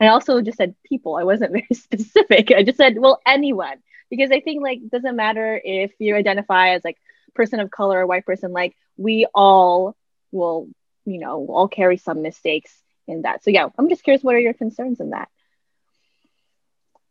[0.00, 1.16] I also just said people.
[1.16, 2.50] I wasn't very specific.
[2.50, 3.78] I just said, well, anyone.
[4.08, 6.96] Because I think like doesn't matter if you identify as like
[7.34, 9.96] person of color or white person, like we all
[10.30, 10.68] will,
[11.04, 12.72] you know, all carry some mistakes
[13.08, 13.42] in that.
[13.42, 15.28] So yeah, I'm just curious what are your concerns in that?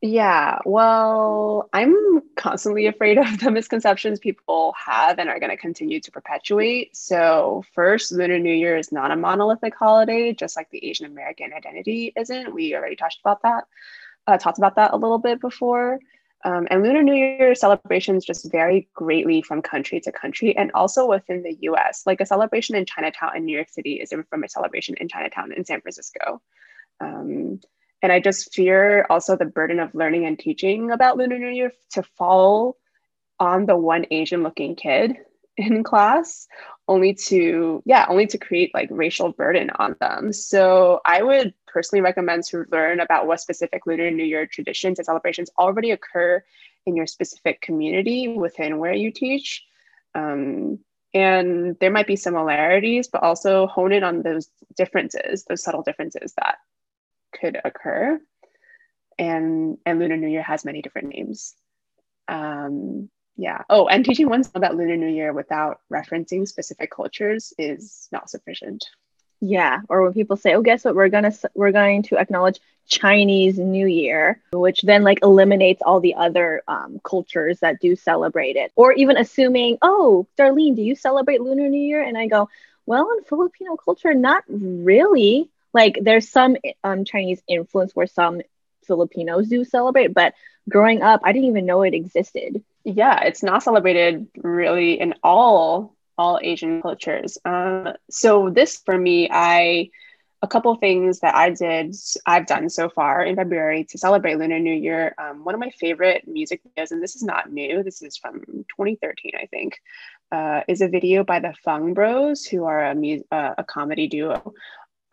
[0.08, 6.00] Yeah, well, I'm constantly afraid of the misconceptions people have and are going to continue
[6.00, 6.96] to perpetuate.
[6.96, 11.52] So, first, Lunar New Year is not a monolithic holiday, just like the Asian American
[11.54, 12.54] identity isn't.
[12.54, 13.64] We already touched about that,
[14.28, 16.00] uh, talked about that a little bit before.
[16.44, 21.08] Um, and Lunar New Year celebrations just vary greatly from country to country and also
[21.08, 22.04] within the US.
[22.06, 25.08] Like a celebration in Chinatown in New York City is different from a celebration in
[25.08, 26.44] Chinatown in San Francisco.
[27.00, 27.60] Um,
[28.06, 31.72] and I just fear also the burden of learning and teaching about Lunar New Year
[31.94, 32.78] to fall
[33.40, 35.16] on the one Asian looking kid
[35.58, 36.48] in class
[36.88, 40.32] only to yeah only to create like racial burden on them.
[40.34, 45.06] So i would personally recommend to learn about what specific lunar new year traditions and
[45.08, 46.44] celebrations already occur
[46.86, 49.64] in your specific community within where you teach.
[50.14, 50.78] Um,
[51.16, 56.34] and there might be similarities but also hone in on those differences those subtle differences
[56.38, 56.58] that
[57.40, 58.20] could occur.
[59.18, 61.56] And and Lunar New Year has many different names.
[62.28, 63.64] Um, yeah.
[63.70, 68.86] Oh, and teaching one about Lunar New Year without referencing specific cultures is not sufficient.
[69.42, 69.82] Yeah.
[69.90, 70.96] Or when people say, "Oh, guess what?
[70.96, 76.16] We're gonna we're going to acknowledge Chinese New Year," which then like eliminates all the
[76.16, 78.72] other um, cultures that do celebrate it.
[78.76, 82.50] Or even assuming, "Oh, Darlene, do you celebrate Lunar New Year?" And I go,
[82.86, 85.50] well, in Filipino culture, not really.
[85.76, 88.42] Like there's some um, Chinese influence where some
[88.88, 90.34] Filipinos do celebrate, but
[90.70, 92.64] growing up, I didn't even know it existed.
[92.86, 97.38] Yeah, it's not celebrated really in all all Asian cultures.
[97.44, 99.90] Um, so this for me, I
[100.42, 101.94] a couple things that I did,
[102.26, 105.14] I've done so far in February to celebrate Lunar New Year.
[105.18, 108.42] Um, one of my favorite music videos, and this is not new, this is from
[108.46, 109.82] 2013, I think,
[110.32, 114.08] uh, is a video by the Fung Bros, who are a, mu- uh, a comedy
[114.08, 114.54] duo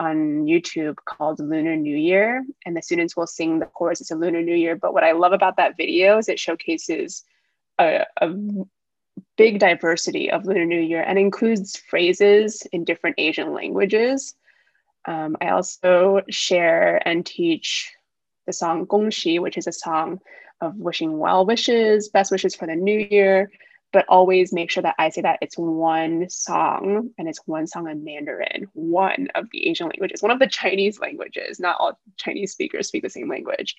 [0.03, 2.45] on YouTube called Lunar New Year.
[2.67, 4.75] And the students will sing the chorus, it's a Lunar New Year.
[4.77, 7.25] But what I love about that video is it showcases
[7.79, 8.35] a, a
[9.37, 14.35] big diversity of Lunar New Year and includes phrases in different Asian languages.
[15.05, 17.93] Um, I also share and teach
[18.47, 20.21] the song Gongxi, which is a song
[20.61, 23.51] of wishing well wishes, best wishes for the new year,
[23.93, 27.89] but always make sure that I say that it's one song and it's one song
[27.89, 31.61] in Mandarin, one of the Asian languages, one of the Chinese languages.
[31.61, 33.77] Not all Chinese speakers speak the same language.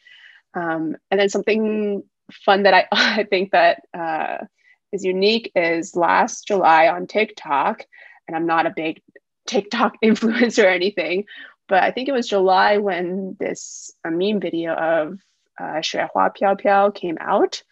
[0.54, 4.46] Um, and then something fun that I, I think that uh,
[4.92, 7.86] is unique is last July on TikTok,
[8.28, 9.02] and I'm not a big
[9.48, 11.26] TikTok influencer or anything,
[11.68, 15.20] but I think it was July when this a meme video of
[15.60, 17.64] uh, Hua Piao Piao came out,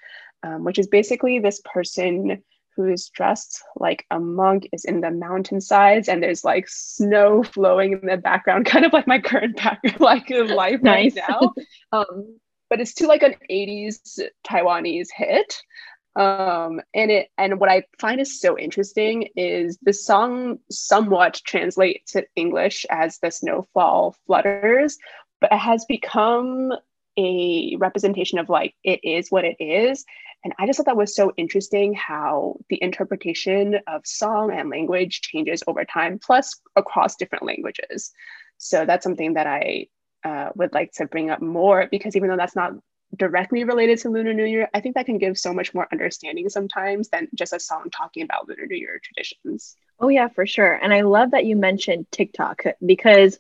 [0.44, 2.42] um, which is basically this person
[2.76, 7.94] who is dressed like a monk is in the mountainsides and there's like snow flowing
[7.94, 11.16] in the background, kind of like my current background, like life nice.
[11.16, 11.54] right now.
[11.94, 15.62] Um, but it's to like an 80s Taiwanese hit
[16.18, 22.12] um and it and what i find is so interesting is the song somewhat translates
[22.12, 24.98] to english as the snowfall flutters
[25.40, 26.74] but it has become
[27.18, 30.04] a representation of like it is what it is
[30.44, 35.22] and i just thought that was so interesting how the interpretation of song and language
[35.22, 38.12] changes over time plus across different languages
[38.58, 39.86] so that's something that i
[40.24, 42.74] uh, would like to bring up more because even though that's not
[43.16, 46.50] directly related to Lunar New Year, I think that can give so much more understanding
[46.50, 49.76] sometimes than just a song talking about Lunar New Year traditions.
[50.00, 50.74] Oh, yeah, for sure.
[50.74, 53.38] And I love that you mentioned TikTok because,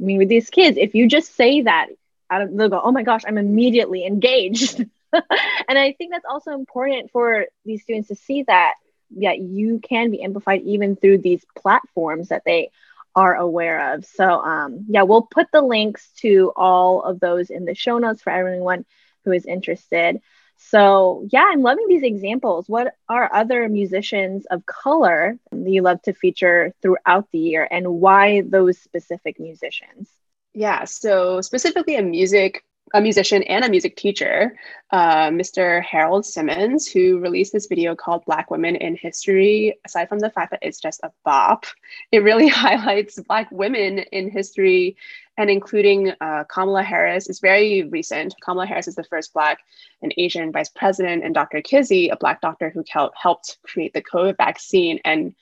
[0.00, 1.86] I mean, with these kids, if you just say that,
[2.30, 4.84] they'll go, oh my gosh, I'm immediately engaged.
[5.68, 8.74] and I think that's also important for these students to see that,
[9.10, 12.70] yeah, you can be amplified even through these platforms that they
[13.14, 14.04] are aware of.
[14.04, 18.22] So, um, yeah, we'll put the links to all of those in the show notes
[18.22, 18.84] for everyone
[19.24, 20.20] who is interested.
[20.56, 22.68] So, yeah, I'm loving these examples.
[22.68, 28.00] What are other musicians of color that you love to feature throughout the year and
[28.00, 30.08] why those specific musicians?
[30.52, 32.64] Yeah, so specifically a music
[32.94, 34.56] a musician and a music teacher,
[34.92, 35.82] uh, Mr.
[35.82, 39.76] Harold Simmons, who released this video called Black Women in History.
[39.84, 41.66] Aside from the fact that it's just a bop,
[42.12, 44.96] it really highlights Black women in history
[45.36, 48.32] and including uh, Kamala Harris is very recent.
[48.40, 49.58] Kamala Harris is the first Black
[50.00, 51.60] and Asian vice president, and Dr.
[51.62, 52.84] Kizzy, a Black doctor who
[53.16, 55.00] helped create the COVID vaccine.
[55.04, 55.34] And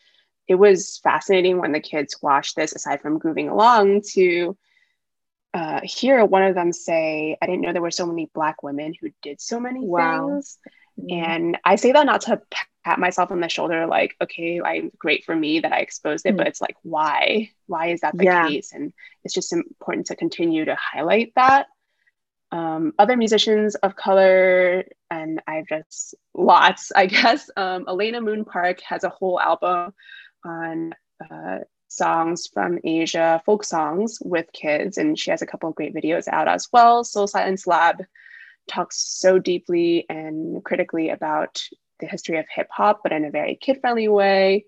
[0.49, 4.57] it was fascinating when the kids watched this, aside from grooving along, to
[5.55, 8.95] uh, hear one of them say, I didn't know there were so many Black women
[8.99, 10.29] who did so many wow.
[10.29, 10.59] things.
[10.99, 11.25] Mm-hmm.
[11.25, 12.41] And I say that not to
[12.85, 16.31] pat myself on the shoulder, like, okay, I'm great for me that I exposed it,
[16.31, 16.38] mm-hmm.
[16.38, 17.51] but it's like, why?
[17.67, 18.49] Why is that the yeah.
[18.49, 18.73] case?
[18.73, 18.93] And
[19.25, 21.67] it's just important to continue to highlight that.
[22.51, 27.51] Um, other musicians of color, and I've just lots, I guess.
[27.57, 29.95] Um, Elena Moon Park has a whole album
[30.45, 30.95] on
[31.31, 31.59] uh,
[31.96, 36.28] songs from Asia, folk songs with kids, and she has a couple of great videos
[36.28, 37.05] out as well.
[37.05, 38.05] Soul Science Lab
[38.68, 41.62] talks so deeply and critically about
[42.00, 44.66] the history of hip hop, but in a very kid friendly way.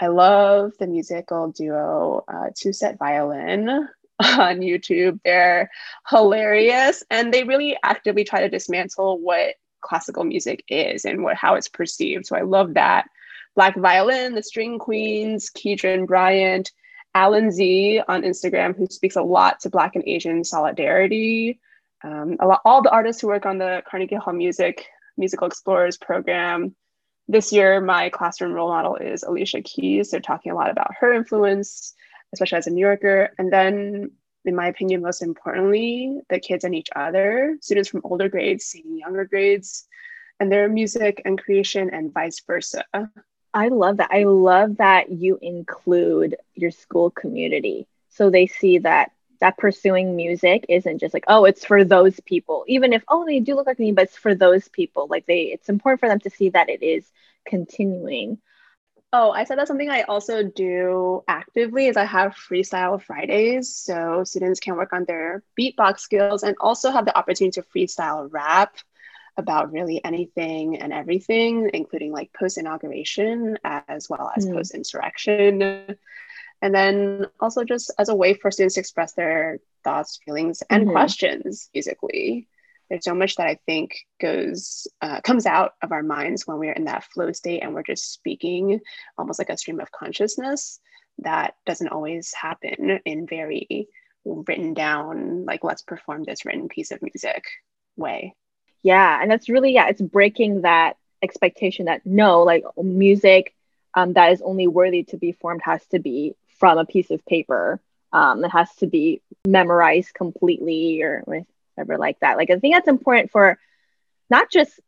[0.00, 3.68] I love the musical duo uh, TwoSet Violin
[4.20, 5.20] on YouTube.
[5.24, 5.70] They're
[6.08, 11.54] hilarious and they really actively try to dismantle what classical music is and what how
[11.54, 12.26] it's perceived.
[12.26, 13.08] So I love that.
[13.54, 16.72] Black Violin, the String Queens, Keedron Bryant,
[17.14, 21.60] Alan Z on Instagram, who speaks a lot to Black and Asian solidarity.
[22.02, 24.86] Um, lot, all the artists who work on the Carnegie Hall Music
[25.16, 26.74] Musical Explorers program.
[27.28, 30.10] This year, my classroom role model is Alicia Keys.
[30.10, 31.94] They're talking a lot about her influence,
[32.34, 33.30] especially as a New Yorker.
[33.38, 34.10] And then,
[34.44, 38.98] in my opinion, most importantly, the kids and each other, students from older grades seeing
[38.98, 39.86] younger grades,
[40.40, 42.84] and their music and creation, and vice versa.
[43.54, 44.10] I love that.
[44.12, 47.86] I love that you include your school community.
[48.10, 52.64] So they see that that pursuing music isn't just like, oh, it's for those people.
[52.66, 55.06] Even if, oh, they do look like me, but it's for those people.
[55.08, 57.08] Like they it's important for them to see that it is
[57.46, 58.38] continuing.
[59.12, 63.72] Oh, I said that's something I also do actively is I have freestyle Fridays.
[63.72, 68.28] So students can work on their beatbox skills and also have the opportunity to freestyle
[68.32, 68.76] rap
[69.36, 74.54] about really anything and everything, including like post inauguration as well as mm.
[74.54, 75.96] post insurrection.
[76.62, 80.84] And then also just as a way for students to express their thoughts, feelings, and
[80.84, 80.92] mm-hmm.
[80.92, 82.48] questions musically
[82.88, 86.72] there's so much that I think goes uh, comes out of our minds when we're
[86.72, 88.80] in that flow state and we're just speaking
[89.16, 90.80] almost like a stream of consciousness
[91.18, 93.88] that doesn't always happen in very
[94.24, 97.44] written down like let's perform this written piece of music
[97.96, 98.34] way.
[98.84, 103.54] Yeah, and that's really yeah, it's breaking that expectation that no, like music
[103.94, 107.24] um, that is only worthy to be formed has to be from a piece of
[107.24, 107.80] paper.
[108.12, 112.36] Um, it has to be memorized completely or whatever like that.
[112.36, 113.58] Like I think that's important for
[114.28, 114.78] not just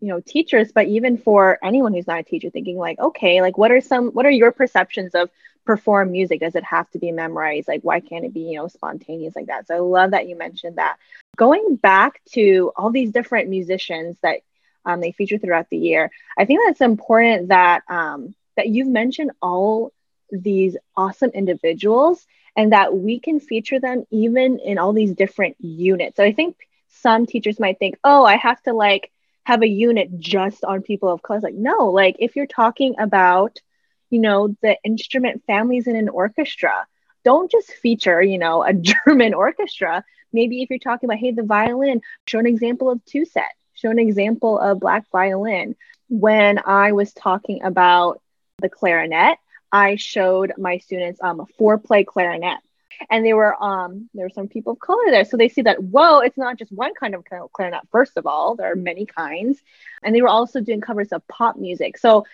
[0.00, 3.56] you know teachers but even for anyone who's not a teacher thinking like okay like
[3.56, 5.30] what are some what are your perceptions of
[5.64, 6.38] perform music?
[6.40, 7.66] Does it have to be memorized?
[7.66, 9.66] Like why can't it be you know spontaneous like that?
[9.66, 10.96] So i love that you mentioned that.
[11.36, 14.40] Going back to all these different musicians that
[14.84, 19.32] um, they feature throughout the year i think that's important that um, that you've mentioned
[19.42, 19.92] all
[20.30, 26.16] these awesome individuals and that we can feature them even in all these different units.
[26.16, 26.56] So I think
[26.88, 29.10] some teachers might think, oh, I have to like
[29.46, 31.38] have a unit just on people of color.
[31.40, 33.60] Like, no, like if you're talking about,
[34.10, 36.84] you know, the instrument families in an orchestra,
[37.24, 38.72] don't just feature, you know, a
[39.06, 40.04] German orchestra.
[40.32, 44.00] Maybe if you're talking about, hey, the violin, show an example of TwoSet, show an
[44.00, 45.76] example of black violin.
[46.08, 48.20] When I was talking about
[48.58, 49.38] the clarinet,
[49.70, 52.58] I showed my students um, a four play clarinet.
[53.10, 55.24] And they were um there were some people of color there.
[55.24, 58.56] So they see that, whoa, it's not just one kind of clarinet, first of all.
[58.56, 59.58] There are many kinds.
[60.02, 61.98] And they were also doing covers of pop music.
[61.98, 62.26] So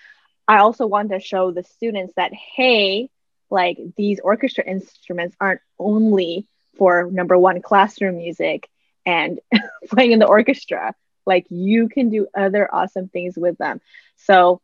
[0.46, 3.08] I also wanted to show the students that, hey,
[3.50, 6.46] like these orchestra instruments aren't only
[6.78, 8.68] for number one classroom music
[9.04, 9.40] and
[9.90, 10.94] playing in the orchestra.
[11.26, 13.80] Like you can do other awesome things with them.
[14.16, 14.60] So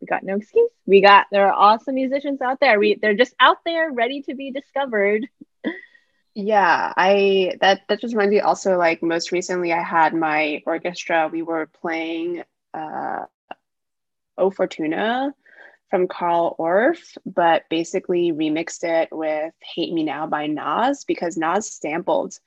[0.00, 0.70] we got no excuse.
[0.86, 2.78] We got there are awesome musicians out there.
[2.78, 5.28] We they're just out there ready to be discovered.
[6.34, 11.30] Yeah, I that that just reminds me also like most recently I had my orchestra.
[11.32, 13.24] We were playing uh
[14.38, 15.34] O Fortuna
[15.88, 21.70] from Carl Orff, but basically remixed it with Hate Me Now by Nas because Nas
[21.70, 22.38] sampled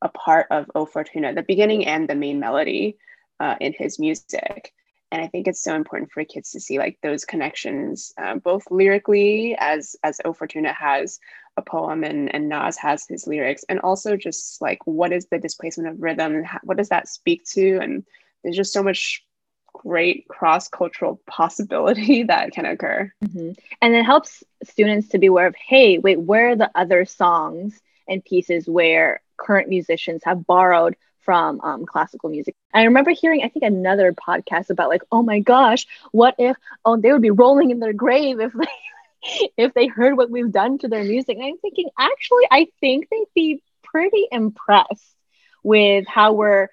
[0.00, 2.96] a part of O Fortuna, the beginning and the main melody
[3.40, 4.72] uh, in his music
[5.10, 8.64] and i think it's so important for kids to see like those connections uh, both
[8.70, 11.18] lyrically as as o fortuna has
[11.56, 15.38] a poem and and nas has his lyrics and also just like what is the
[15.38, 18.04] displacement of rhythm and how, what does that speak to and
[18.42, 19.24] there's just so much
[19.72, 23.52] great cross-cultural possibility that can occur mm-hmm.
[23.80, 27.80] and it helps students to be aware of hey wait where are the other songs
[28.08, 32.54] and pieces where current musicians have borrowed from um, classical music.
[32.72, 36.96] I remember hearing, I think, another podcast about like, oh my gosh, what if oh
[36.96, 38.66] they would be rolling in their grave if they
[39.56, 41.36] if they heard what we've done to their music.
[41.36, 45.16] And I'm thinking, actually, I think they'd be pretty impressed
[45.62, 46.68] with how we're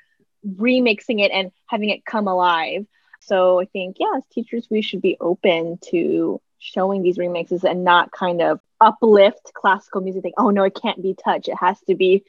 [0.45, 2.85] remixing it and having it come alive.
[3.21, 7.83] So I think, yeah, as teachers, we should be open to showing these remixes and
[7.83, 10.23] not kind of uplift classical music.
[10.23, 11.47] Think, oh no, it can't be touched.
[11.47, 12.23] It has to be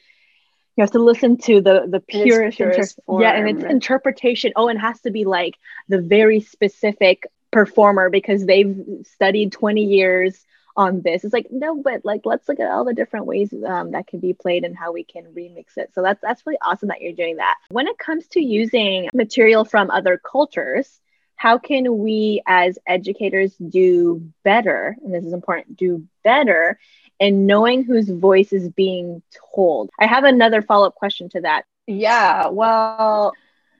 [0.76, 4.52] you have to listen to the the purest, purest inter- yeah and its interpretation.
[4.56, 5.56] Oh and has to be like
[5.88, 11.24] the very specific performer because they've studied 20 years on this.
[11.24, 14.20] It's like no but like let's look at all the different ways um, that can
[14.20, 15.90] be played and how we can remix it.
[15.94, 17.56] So that's that's really awesome that you're doing that.
[17.70, 20.98] When it comes to using material from other cultures
[21.42, 26.78] how can we as educators do better and this is important do better
[27.22, 29.22] and knowing whose voice is being
[29.54, 29.90] told.
[30.00, 31.64] I have another follow up question to that.
[31.86, 33.32] Yeah, well,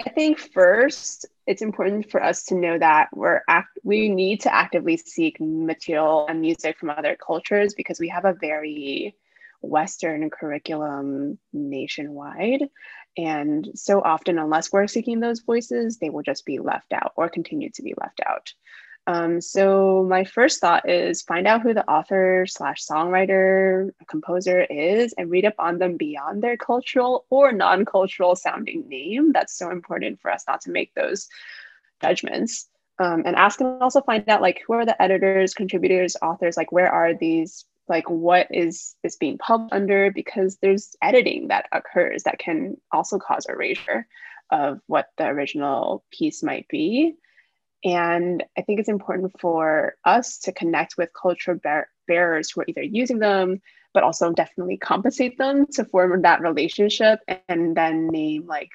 [0.06, 4.54] I think first it's important for us to know that we're act we need to
[4.54, 9.16] actively seek material and music from other cultures because we have a very
[9.60, 12.68] western curriculum nationwide
[13.16, 17.28] and so often unless we're seeking those voices they will just be left out or
[17.28, 18.52] continue to be left out
[19.06, 25.12] um, so my first thought is find out who the author slash songwriter composer is
[25.18, 29.32] and read up on them beyond their cultural or non-cultural sounding name.
[29.32, 31.28] That's so important for us not to make those
[32.00, 32.68] judgments.
[32.98, 36.70] Um, and ask and also find out like who are the editors, contributors, authors, like
[36.70, 42.22] where are these like what is this being published under because there's editing that occurs
[42.22, 44.06] that can also cause erasure
[44.50, 47.16] of what the original piece might be
[47.84, 52.66] And I think it's important for us to connect with cultural bear- bearers who are
[52.68, 53.60] either using them,
[53.92, 58.70] but also definitely compensate them to form that relationship and then name like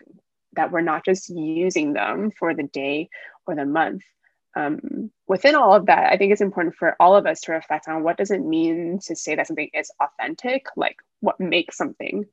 [0.53, 3.09] that we're not just using them for the day
[3.45, 4.03] or the month.
[4.55, 7.87] Um, within all of that, I think it's important for all of us to reflect
[7.87, 12.25] on what does it mean to say that something is authentic, like what makes something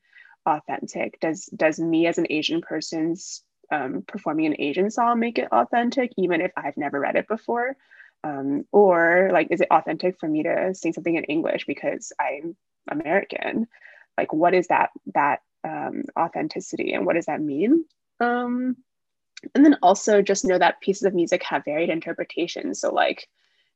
[0.47, 1.21] authentic.
[1.21, 6.13] Does does me as an Asian person's um, performing an Asian song make it authentic,
[6.17, 7.77] even if I've never read it before?
[8.23, 12.57] Um, or like, is it authentic for me to sing something in English because I'm
[12.91, 13.67] American?
[14.17, 17.85] Like, what is that that um, authenticity, and what does that mean?
[18.21, 18.77] Um,
[19.55, 22.81] and then also just know that pieces of music have varied interpretations.
[22.81, 23.29] So like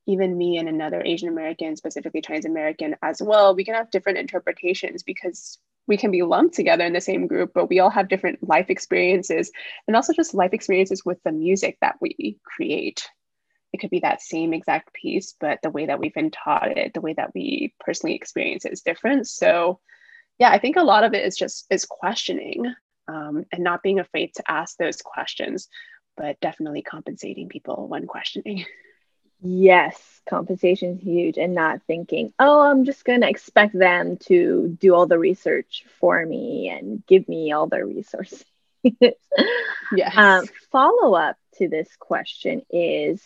[0.07, 4.19] even me and another Asian American, specifically Chinese American as well, we can have different
[4.19, 5.59] interpretations because
[5.89, 8.67] we can be lumped together in the same group, but we all have different life
[8.69, 9.51] experiences
[9.87, 13.09] and also just life experiences with the music that we create.
[13.73, 16.95] It could be that same exact piece, but the way that we've been taught it,
[16.95, 19.27] the way that we personally experience it is different.
[19.27, 19.81] So
[20.39, 22.73] yeah, I think a lot of it is just is questioning
[23.09, 25.69] um, and not being afraid to ask those questions,
[26.17, 28.65] but definitely compensating people when questioning.
[29.41, 34.77] Yes, compensation is huge and not thinking, oh, I'm just going to expect them to
[34.81, 38.45] do all the research for me and give me all the resources.
[39.91, 40.17] yes.
[40.17, 43.23] Um, follow up to this question is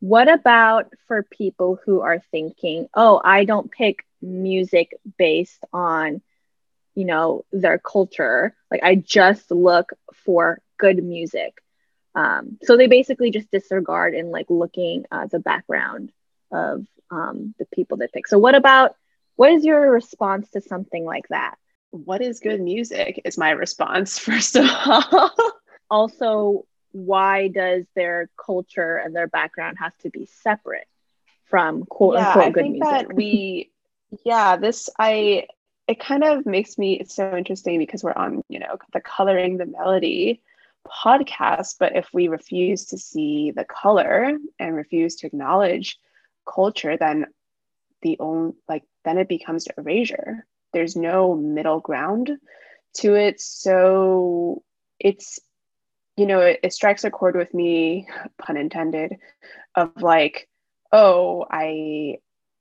[0.00, 6.20] what about for people who are thinking, oh, I don't pick music based on
[6.94, 9.92] you know their culture like i just look
[10.24, 11.62] for good music
[12.14, 16.12] um, so they basically just disregard and like looking at the background
[16.50, 18.26] of um, the people they pick.
[18.26, 18.96] So what about
[19.36, 21.56] what is your response to something like that?
[21.90, 25.30] What is good music is my response first of all.
[25.90, 30.86] Also why does their culture and their background have to be separate
[31.44, 32.90] from quote yeah, unquote I good think music?
[32.90, 33.70] that we
[34.24, 35.46] yeah this i
[35.88, 39.56] it kind of makes me it's so interesting because we're on you know the coloring
[39.56, 40.42] the melody
[40.86, 45.98] podcast but if we refuse to see the color and refuse to acknowledge
[46.44, 47.26] culture then
[48.02, 50.46] the only like then it becomes erasure.
[50.72, 52.30] There's no middle ground
[52.98, 53.40] to it.
[53.40, 54.62] So
[54.98, 55.38] it's
[56.16, 58.08] you know it, it strikes a chord with me
[58.38, 59.16] pun intended
[59.74, 60.48] of like
[60.92, 62.16] oh i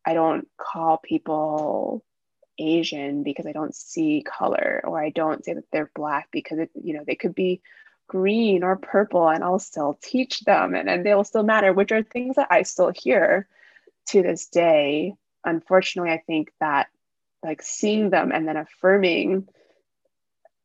[0.06, 2.04] i don't call people
[2.58, 6.70] Asian because I don't see color, or I don't say that they're black because it,
[6.76, 7.62] you know, they could be
[8.12, 12.04] green or purple and I'll still teach them and, and they'll still matter, which are
[12.04, 13.48] things that I still hear
[14.08, 15.14] to this day.
[15.46, 16.88] Unfortunately, I think that
[17.42, 19.48] like seeing them and then affirming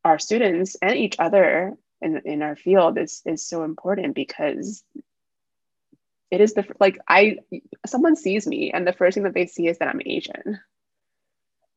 [0.03, 4.83] our students and each other in, in our field is is so important because
[6.29, 7.37] it is the like I
[7.85, 10.59] someone sees me and the first thing that they see is that I'm Asian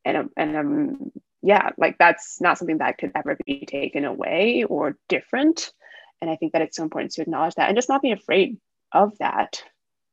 [0.04, 4.96] and and um yeah like that's not something that could ever be taken away or
[5.08, 5.72] different.
[6.20, 8.58] And i think that it's so important to acknowledge that and just not be afraid
[8.92, 9.62] of that.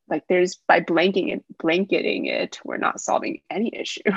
[0.10, 4.04] Like there's by blanking it blanketing it we're not solving any issue.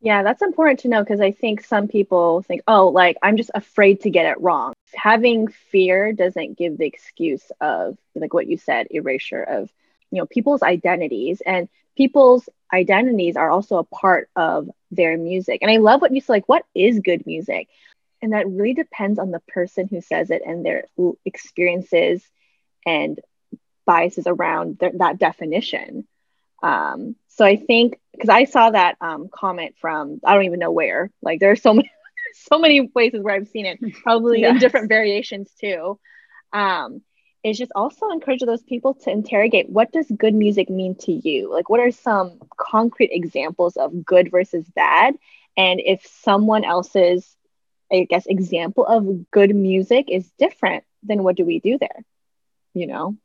[0.00, 3.50] Yeah that's important to know because i think some people think oh like i'm just
[3.54, 4.72] afraid to get it wrong.
[4.94, 9.72] Having fear doesn't give the excuse of like what you said erasure of
[10.10, 11.42] you know people's identities.
[11.44, 11.68] And
[11.98, 15.58] people's identities are also a part of their music.
[15.62, 17.68] And I love what you said, like, what is good music?
[18.22, 20.84] And that really depends on the person who says it and their
[21.24, 22.22] experiences
[22.86, 23.18] and
[23.84, 26.06] biases around th- that definition.
[26.62, 30.72] Um, so I think because I saw that um, comment from I don't even know
[30.72, 31.10] where.
[31.20, 31.90] Like there are so many,
[32.34, 34.52] so many places where I've seen it, probably yes.
[34.52, 35.98] in different variations too.
[36.52, 37.02] Um,
[37.44, 41.52] is just also encourage those people to interrogate what does good music mean to you?
[41.52, 45.14] Like what are some concrete examples of good versus bad?
[45.56, 47.34] And if someone else's
[47.90, 52.04] i guess example of good music is different then what do we do there?
[52.74, 53.16] You know?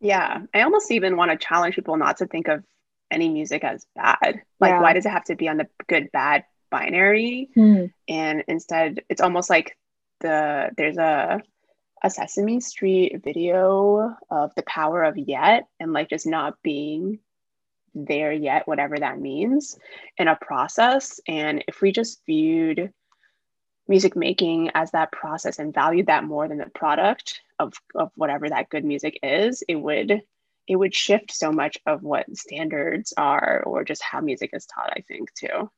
[0.00, 2.64] Yeah i almost even want to challenge people not to think of
[3.10, 4.42] any music as bad.
[4.60, 4.80] Like yeah.
[4.80, 7.48] why does it have to be on the good bad binary?
[7.54, 7.86] Hmm.
[8.08, 9.76] and instead it's almost like
[10.20, 11.40] the there's a
[12.02, 17.18] a Sesame Street video of the power of yet and like just not being
[17.94, 19.78] there yet, whatever that means,
[20.16, 21.20] in a process.
[21.26, 22.92] And if we just viewed
[23.88, 28.48] music making as that process and valued that more than the product of, of whatever
[28.48, 30.22] that good music is, it would
[30.68, 34.92] it would shift so much of what standards are or just how music is taught,
[34.96, 35.68] I think, too.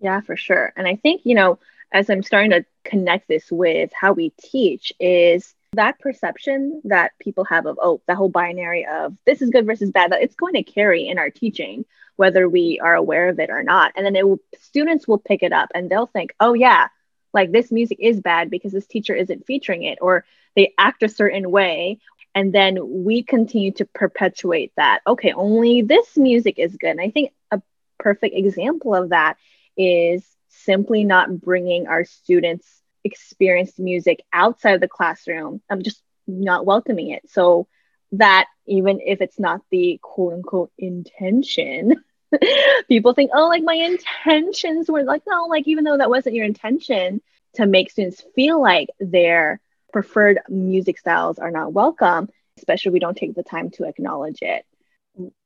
[0.00, 0.72] Yeah, for sure.
[0.76, 1.60] And I think, you know,
[1.92, 7.44] as I'm starting to connect this with how we teach is that perception that people
[7.44, 10.54] have of oh that whole binary of this is good versus bad that it's going
[10.54, 11.84] to carry in our teaching
[12.20, 13.92] whether we are aware of it or not.
[13.96, 16.88] And then it will students will pick it up and they'll think oh yeah
[17.32, 21.08] like this music is bad because this teacher isn't featuring it or they act a
[21.08, 21.98] certain way.
[22.34, 25.00] And then we continue to perpetuate that.
[25.06, 26.90] Okay only this music is good.
[26.90, 27.62] And i think a
[27.98, 29.38] perfect example of that
[29.74, 32.66] is simply not bringing our students
[33.02, 37.28] experienced music outside of the classroom i'm just not welcoming it.
[37.28, 37.66] So
[38.12, 42.02] that even if it's not the quote unquote intention
[42.88, 46.44] people think oh like my intentions were like no like even though that wasn't your
[46.44, 47.20] intention
[47.54, 49.60] to make students feel like their
[49.92, 52.28] preferred music styles are not welcome
[52.58, 54.64] especially we don't take the time to acknowledge it.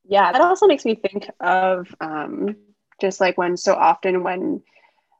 [0.03, 2.55] Yeah that also makes me think of um,
[2.99, 4.63] just like when so often when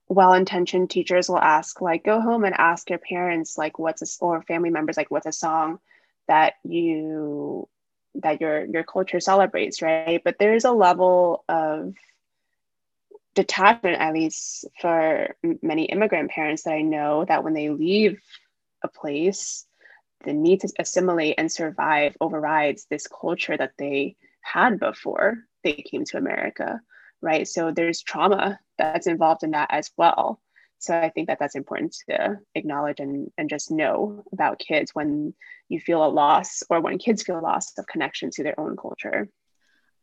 [0.07, 4.41] well-intentioned teachers will ask like go home and ask your parents like what's a, or
[4.43, 5.79] family members like what's a song
[6.27, 7.67] that you
[8.15, 10.21] that your your culture celebrates right?
[10.23, 11.93] But there's a level of
[13.35, 18.19] detachment at least for many immigrant parents that i know that when they leave
[18.81, 19.65] a place
[20.23, 26.05] the need to assimilate and survive overrides this culture that they had before they came
[26.05, 26.79] to america
[27.21, 27.47] right?
[27.47, 30.39] So there's trauma that's involved in that as well.
[30.77, 35.33] So i think that that's important to acknowledge and, and just know about kids when
[35.69, 39.29] you feel a loss or when kids feel loss of connection to their own culture.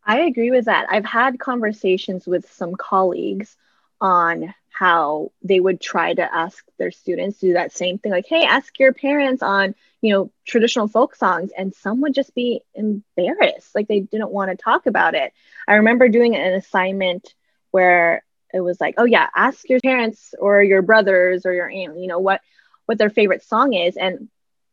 [0.04, 0.86] I agree with that.
[0.90, 3.56] I've had conversations with some colleagues
[4.00, 8.12] on how they would try to ask their students to do that same thing.
[8.12, 12.34] Like hey ask your parents on you know traditional folk songs and some would just
[12.34, 13.74] be embarrassed.
[13.74, 15.32] Like they didn't want to talk about it.
[15.68, 17.34] I remember doing an assignment
[17.70, 21.98] where it was like, oh yeah, ask your parents or your brothers or your aunt,
[21.98, 22.40] you know, what
[22.86, 23.96] what their favorite song is.
[23.96, 24.28] And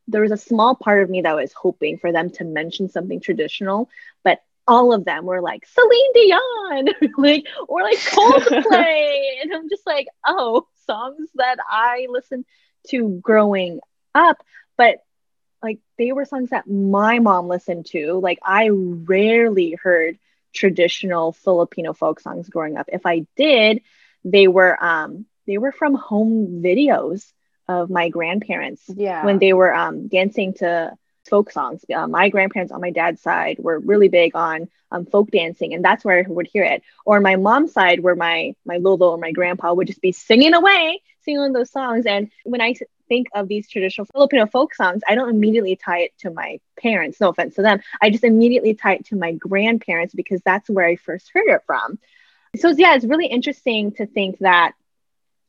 [0.07, 3.19] there was a small part of me that was hoping for them to mention something
[3.19, 3.89] traditional,
[4.23, 4.39] but
[4.69, 10.07] all of them were like Celine Dion, like or like Coldplay, and I'm just like,
[10.25, 12.45] oh, songs that I listened
[12.89, 13.79] to growing
[14.13, 14.37] up,
[14.77, 15.03] but
[15.61, 18.19] like they were songs that my mom listened to.
[18.19, 20.19] Like I rarely heard
[20.53, 22.89] traditional Filipino folk songs growing up.
[22.93, 23.81] If I did,
[24.23, 27.25] they were um, they were from home videos
[27.67, 29.25] of my grandparents yeah.
[29.25, 30.95] when they were um, dancing to
[31.27, 31.83] folk songs.
[31.93, 35.83] Uh, my grandparents on my dad's side were really big on um, folk dancing, and
[35.83, 36.81] that's where I would hear it.
[37.05, 40.53] Or my mom's side, where my my lolo or my grandpa would just be singing
[40.53, 42.05] away, singing those songs.
[42.05, 42.73] And when I
[43.07, 47.19] think of these traditional Filipino folk songs, I don't immediately tie it to my parents.
[47.19, 47.81] No offense to them.
[48.01, 51.63] I just immediately tie it to my grandparents because that's where I first heard it
[51.65, 51.99] from.
[52.55, 54.73] So yeah, it's really interesting to think that,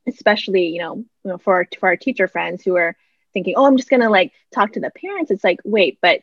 [0.07, 2.97] especially you know, you know for for our teacher friends who are
[3.33, 5.31] thinking, oh, I'm just gonna like talk to the parents.
[5.31, 6.21] It's like, wait, but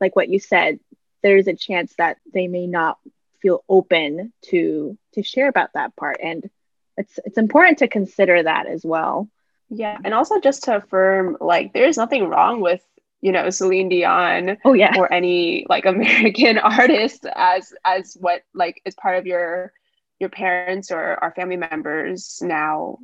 [0.00, 0.80] like what you said,
[1.22, 2.98] there's a chance that they may not
[3.40, 6.48] feel open to to share about that part, and
[6.96, 9.28] it's it's important to consider that as well.
[9.68, 12.82] Yeah, and also just to affirm, like, there's nothing wrong with
[13.20, 18.82] you know Celine Dion, oh yeah, or any like American artist as as what like
[18.84, 19.72] is part of your
[20.20, 22.98] your parents or our family members now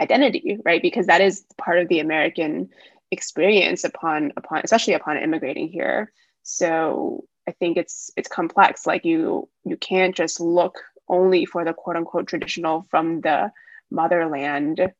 [0.00, 0.82] identity, right?
[0.82, 2.70] Because that is part of the American
[3.10, 6.12] experience upon upon especially upon immigrating here.
[6.42, 8.86] So I think it's it's complex.
[8.86, 10.78] Like you you can't just look
[11.08, 13.52] only for the quote unquote traditional from the
[13.90, 14.92] motherland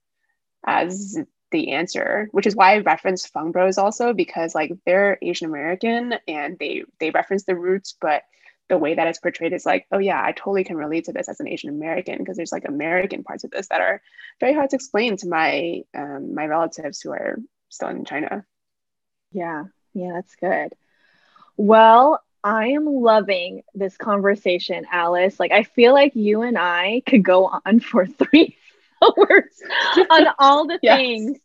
[0.66, 1.18] as
[1.52, 6.14] the answer, which is why I reference Fung Bros also because like they're Asian American
[6.26, 8.22] and they they reference the roots, but
[8.68, 11.28] the way that it's portrayed is like, oh yeah, I totally can relate to this
[11.28, 14.02] as an Asian American because there's like American parts of this that are
[14.40, 17.38] very hard to explain to my um, my relatives who are
[17.68, 18.44] still in China.
[19.32, 19.64] Yeah,
[19.94, 20.72] yeah, that's good.
[21.56, 25.40] Well, I am loving this conversation, Alice.
[25.40, 28.56] Like, I feel like you and I could go on for three
[29.02, 29.62] hours
[30.10, 30.96] on all the yes.
[30.96, 31.38] things.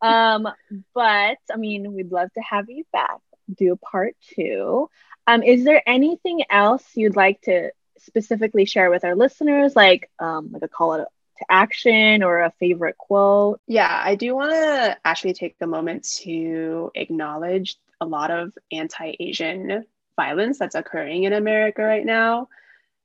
[0.00, 0.48] Um,
[0.94, 3.18] but I mean, we'd love to have you back,
[3.56, 4.88] do a part two.
[5.26, 10.50] Um, is there anything else you'd like to specifically share with our listeners, like um,
[10.52, 11.06] like a call to
[11.48, 13.60] action or a favorite quote?
[13.66, 19.84] Yeah, I do want to actually take a moment to acknowledge a lot of anti-Asian
[20.16, 22.48] violence that's occurring in America right now.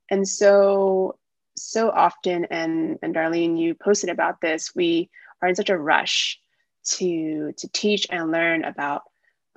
[0.09, 1.17] And so
[1.55, 5.09] so often, and, and Darlene, you posted about this, we
[5.41, 6.39] are in such a rush
[6.83, 9.03] to, to teach and learn about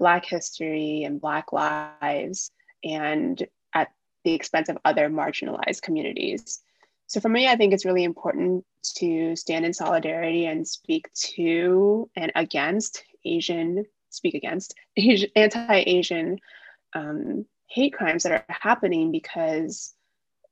[0.00, 2.50] Black history and Black lives,
[2.82, 3.92] and at
[4.24, 6.60] the expense of other marginalized communities.
[7.06, 8.64] So for me, I think it's really important
[8.96, 16.40] to stand in solidarity and speak to and against Asian speak against Asian, anti-Asian
[16.94, 19.94] um, hate crimes that are happening because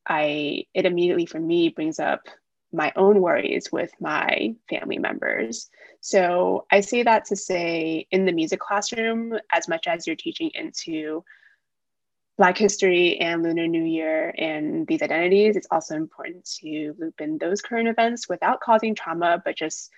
[0.07, 2.23] I it immediately for me brings up
[2.73, 5.71] my own worries with my family members.
[6.01, 10.51] So I say that to say in the music classroom, as much as you're teaching
[10.55, 11.25] into
[12.37, 17.39] Black history and Lunar New Year and these identities, it's also important to loop in
[17.39, 19.91] those current events without causing trauma, but just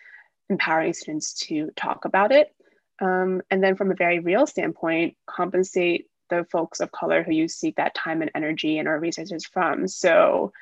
[0.49, 2.55] empowering students to talk about it.
[3.01, 7.49] Um, and then from a very real standpoint, compensate the folks of color who you
[7.49, 9.87] seek that time and energy and our resources from.
[9.87, 10.53] So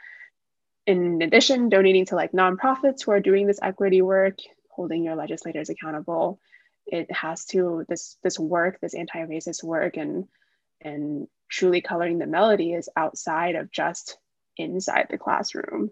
[0.89, 4.39] in addition, donating to like nonprofits who are doing this equity work,
[4.71, 6.41] holding your legislators accountable,
[6.87, 10.27] it has to this this work, this anti-racist work and
[10.81, 14.17] and truly coloring the melody is outside of just
[14.57, 15.91] inside the classroom.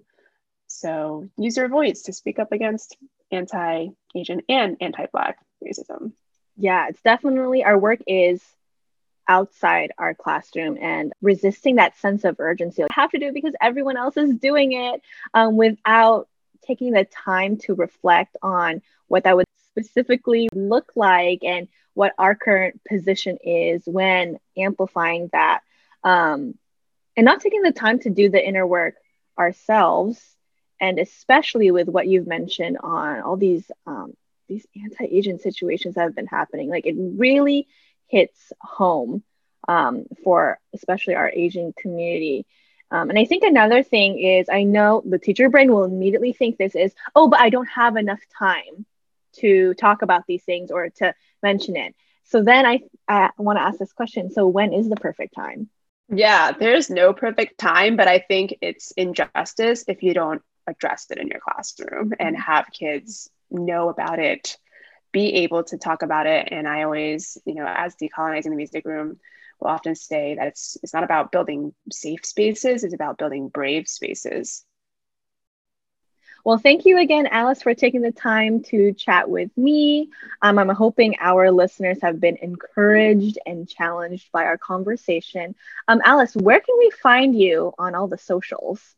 [0.66, 2.97] So use your voice to speak up against
[3.30, 6.12] anti-Asian and anti-Black racism.
[6.57, 8.42] Yeah, it's definitely our work is
[9.29, 12.83] outside our classroom and resisting that sense of urgency.
[12.83, 15.03] I have to do it because everyone else is doing it
[15.35, 16.29] um, without
[16.66, 22.35] taking the time to reflect on what that would specifically look like and what our
[22.35, 25.61] current position is when amplifying that
[26.05, 26.55] um,
[27.16, 28.95] and not taking the time to do the inner work
[29.39, 30.20] ourselves
[30.81, 34.14] and especially with what you've mentioned on all these um,
[34.49, 37.66] these anti-asian situations that have been happening like it really
[38.09, 39.22] hits home
[39.68, 42.46] um, for especially our asian community
[42.90, 46.57] um, and i think another thing is i know the teacher brain will immediately think
[46.57, 48.86] this is oh but i don't have enough time
[49.36, 51.94] to talk about these things or to mention it.
[52.24, 54.30] So then I, I want to ask this question.
[54.30, 55.68] So when is the perfect time?
[56.09, 61.18] Yeah, there's no perfect time, but I think it's injustice if you don't address it
[61.18, 62.42] in your classroom and mm-hmm.
[62.42, 64.57] have kids know about it,
[65.12, 66.48] be able to talk about it.
[66.50, 69.18] And I always, you know, as decolonizing the music room,
[69.61, 73.88] will often say that it's it's not about building safe spaces, it's about building brave
[73.88, 74.64] spaces.
[76.44, 80.11] Well, thank you again, Alice, for taking the time to chat with me.
[80.42, 85.54] Um, I'm hoping our listeners have been encouraged and challenged by our conversation.
[85.88, 88.94] Um, Alice, where can we find you on all the socials?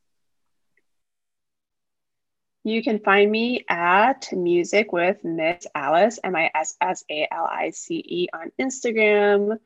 [2.64, 7.48] You can find me at Music with Miss Alice, M I S S A L
[7.50, 9.58] I C E, on Instagram,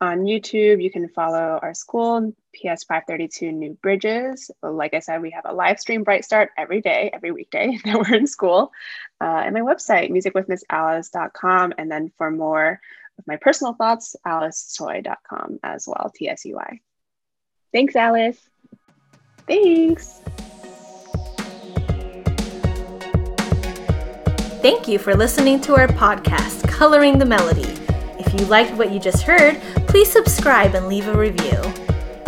[0.00, 0.82] on YouTube.
[0.82, 4.50] You can follow our school, PS 532 New Bridges.
[4.62, 7.96] Like I said, we have a live stream Bright Start every day, every weekday that
[7.96, 8.72] we're in school.
[9.20, 11.74] Uh, and my website, musicwithmissalice.com.
[11.76, 12.80] And then for more
[13.18, 16.80] of my personal thoughts, alicetsui.com as well, T S U I.
[17.72, 18.40] Thanks, Alice.
[19.46, 20.20] Thanks.
[24.62, 27.74] Thank you for listening to our podcast, Coloring the Melody.
[28.18, 29.58] If you liked what you just heard,
[29.88, 31.58] please subscribe and leave a review.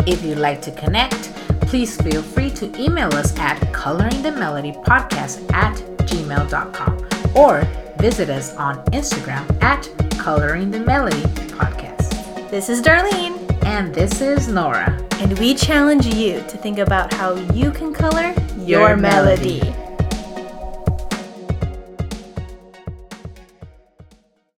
[0.07, 1.31] If you'd like to connect,
[1.61, 5.75] please feel free to email us at coloringthemelodypodcast at
[6.07, 7.61] gmail.com or
[7.99, 11.21] visit us on Instagram at Coloring the Melody
[11.53, 12.49] Podcast.
[12.49, 13.43] This is Darlene.
[13.63, 14.99] And this is Nora.
[15.19, 19.59] And we challenge you to think about how you can color your, your melody.
[19.59, 19.82] melody.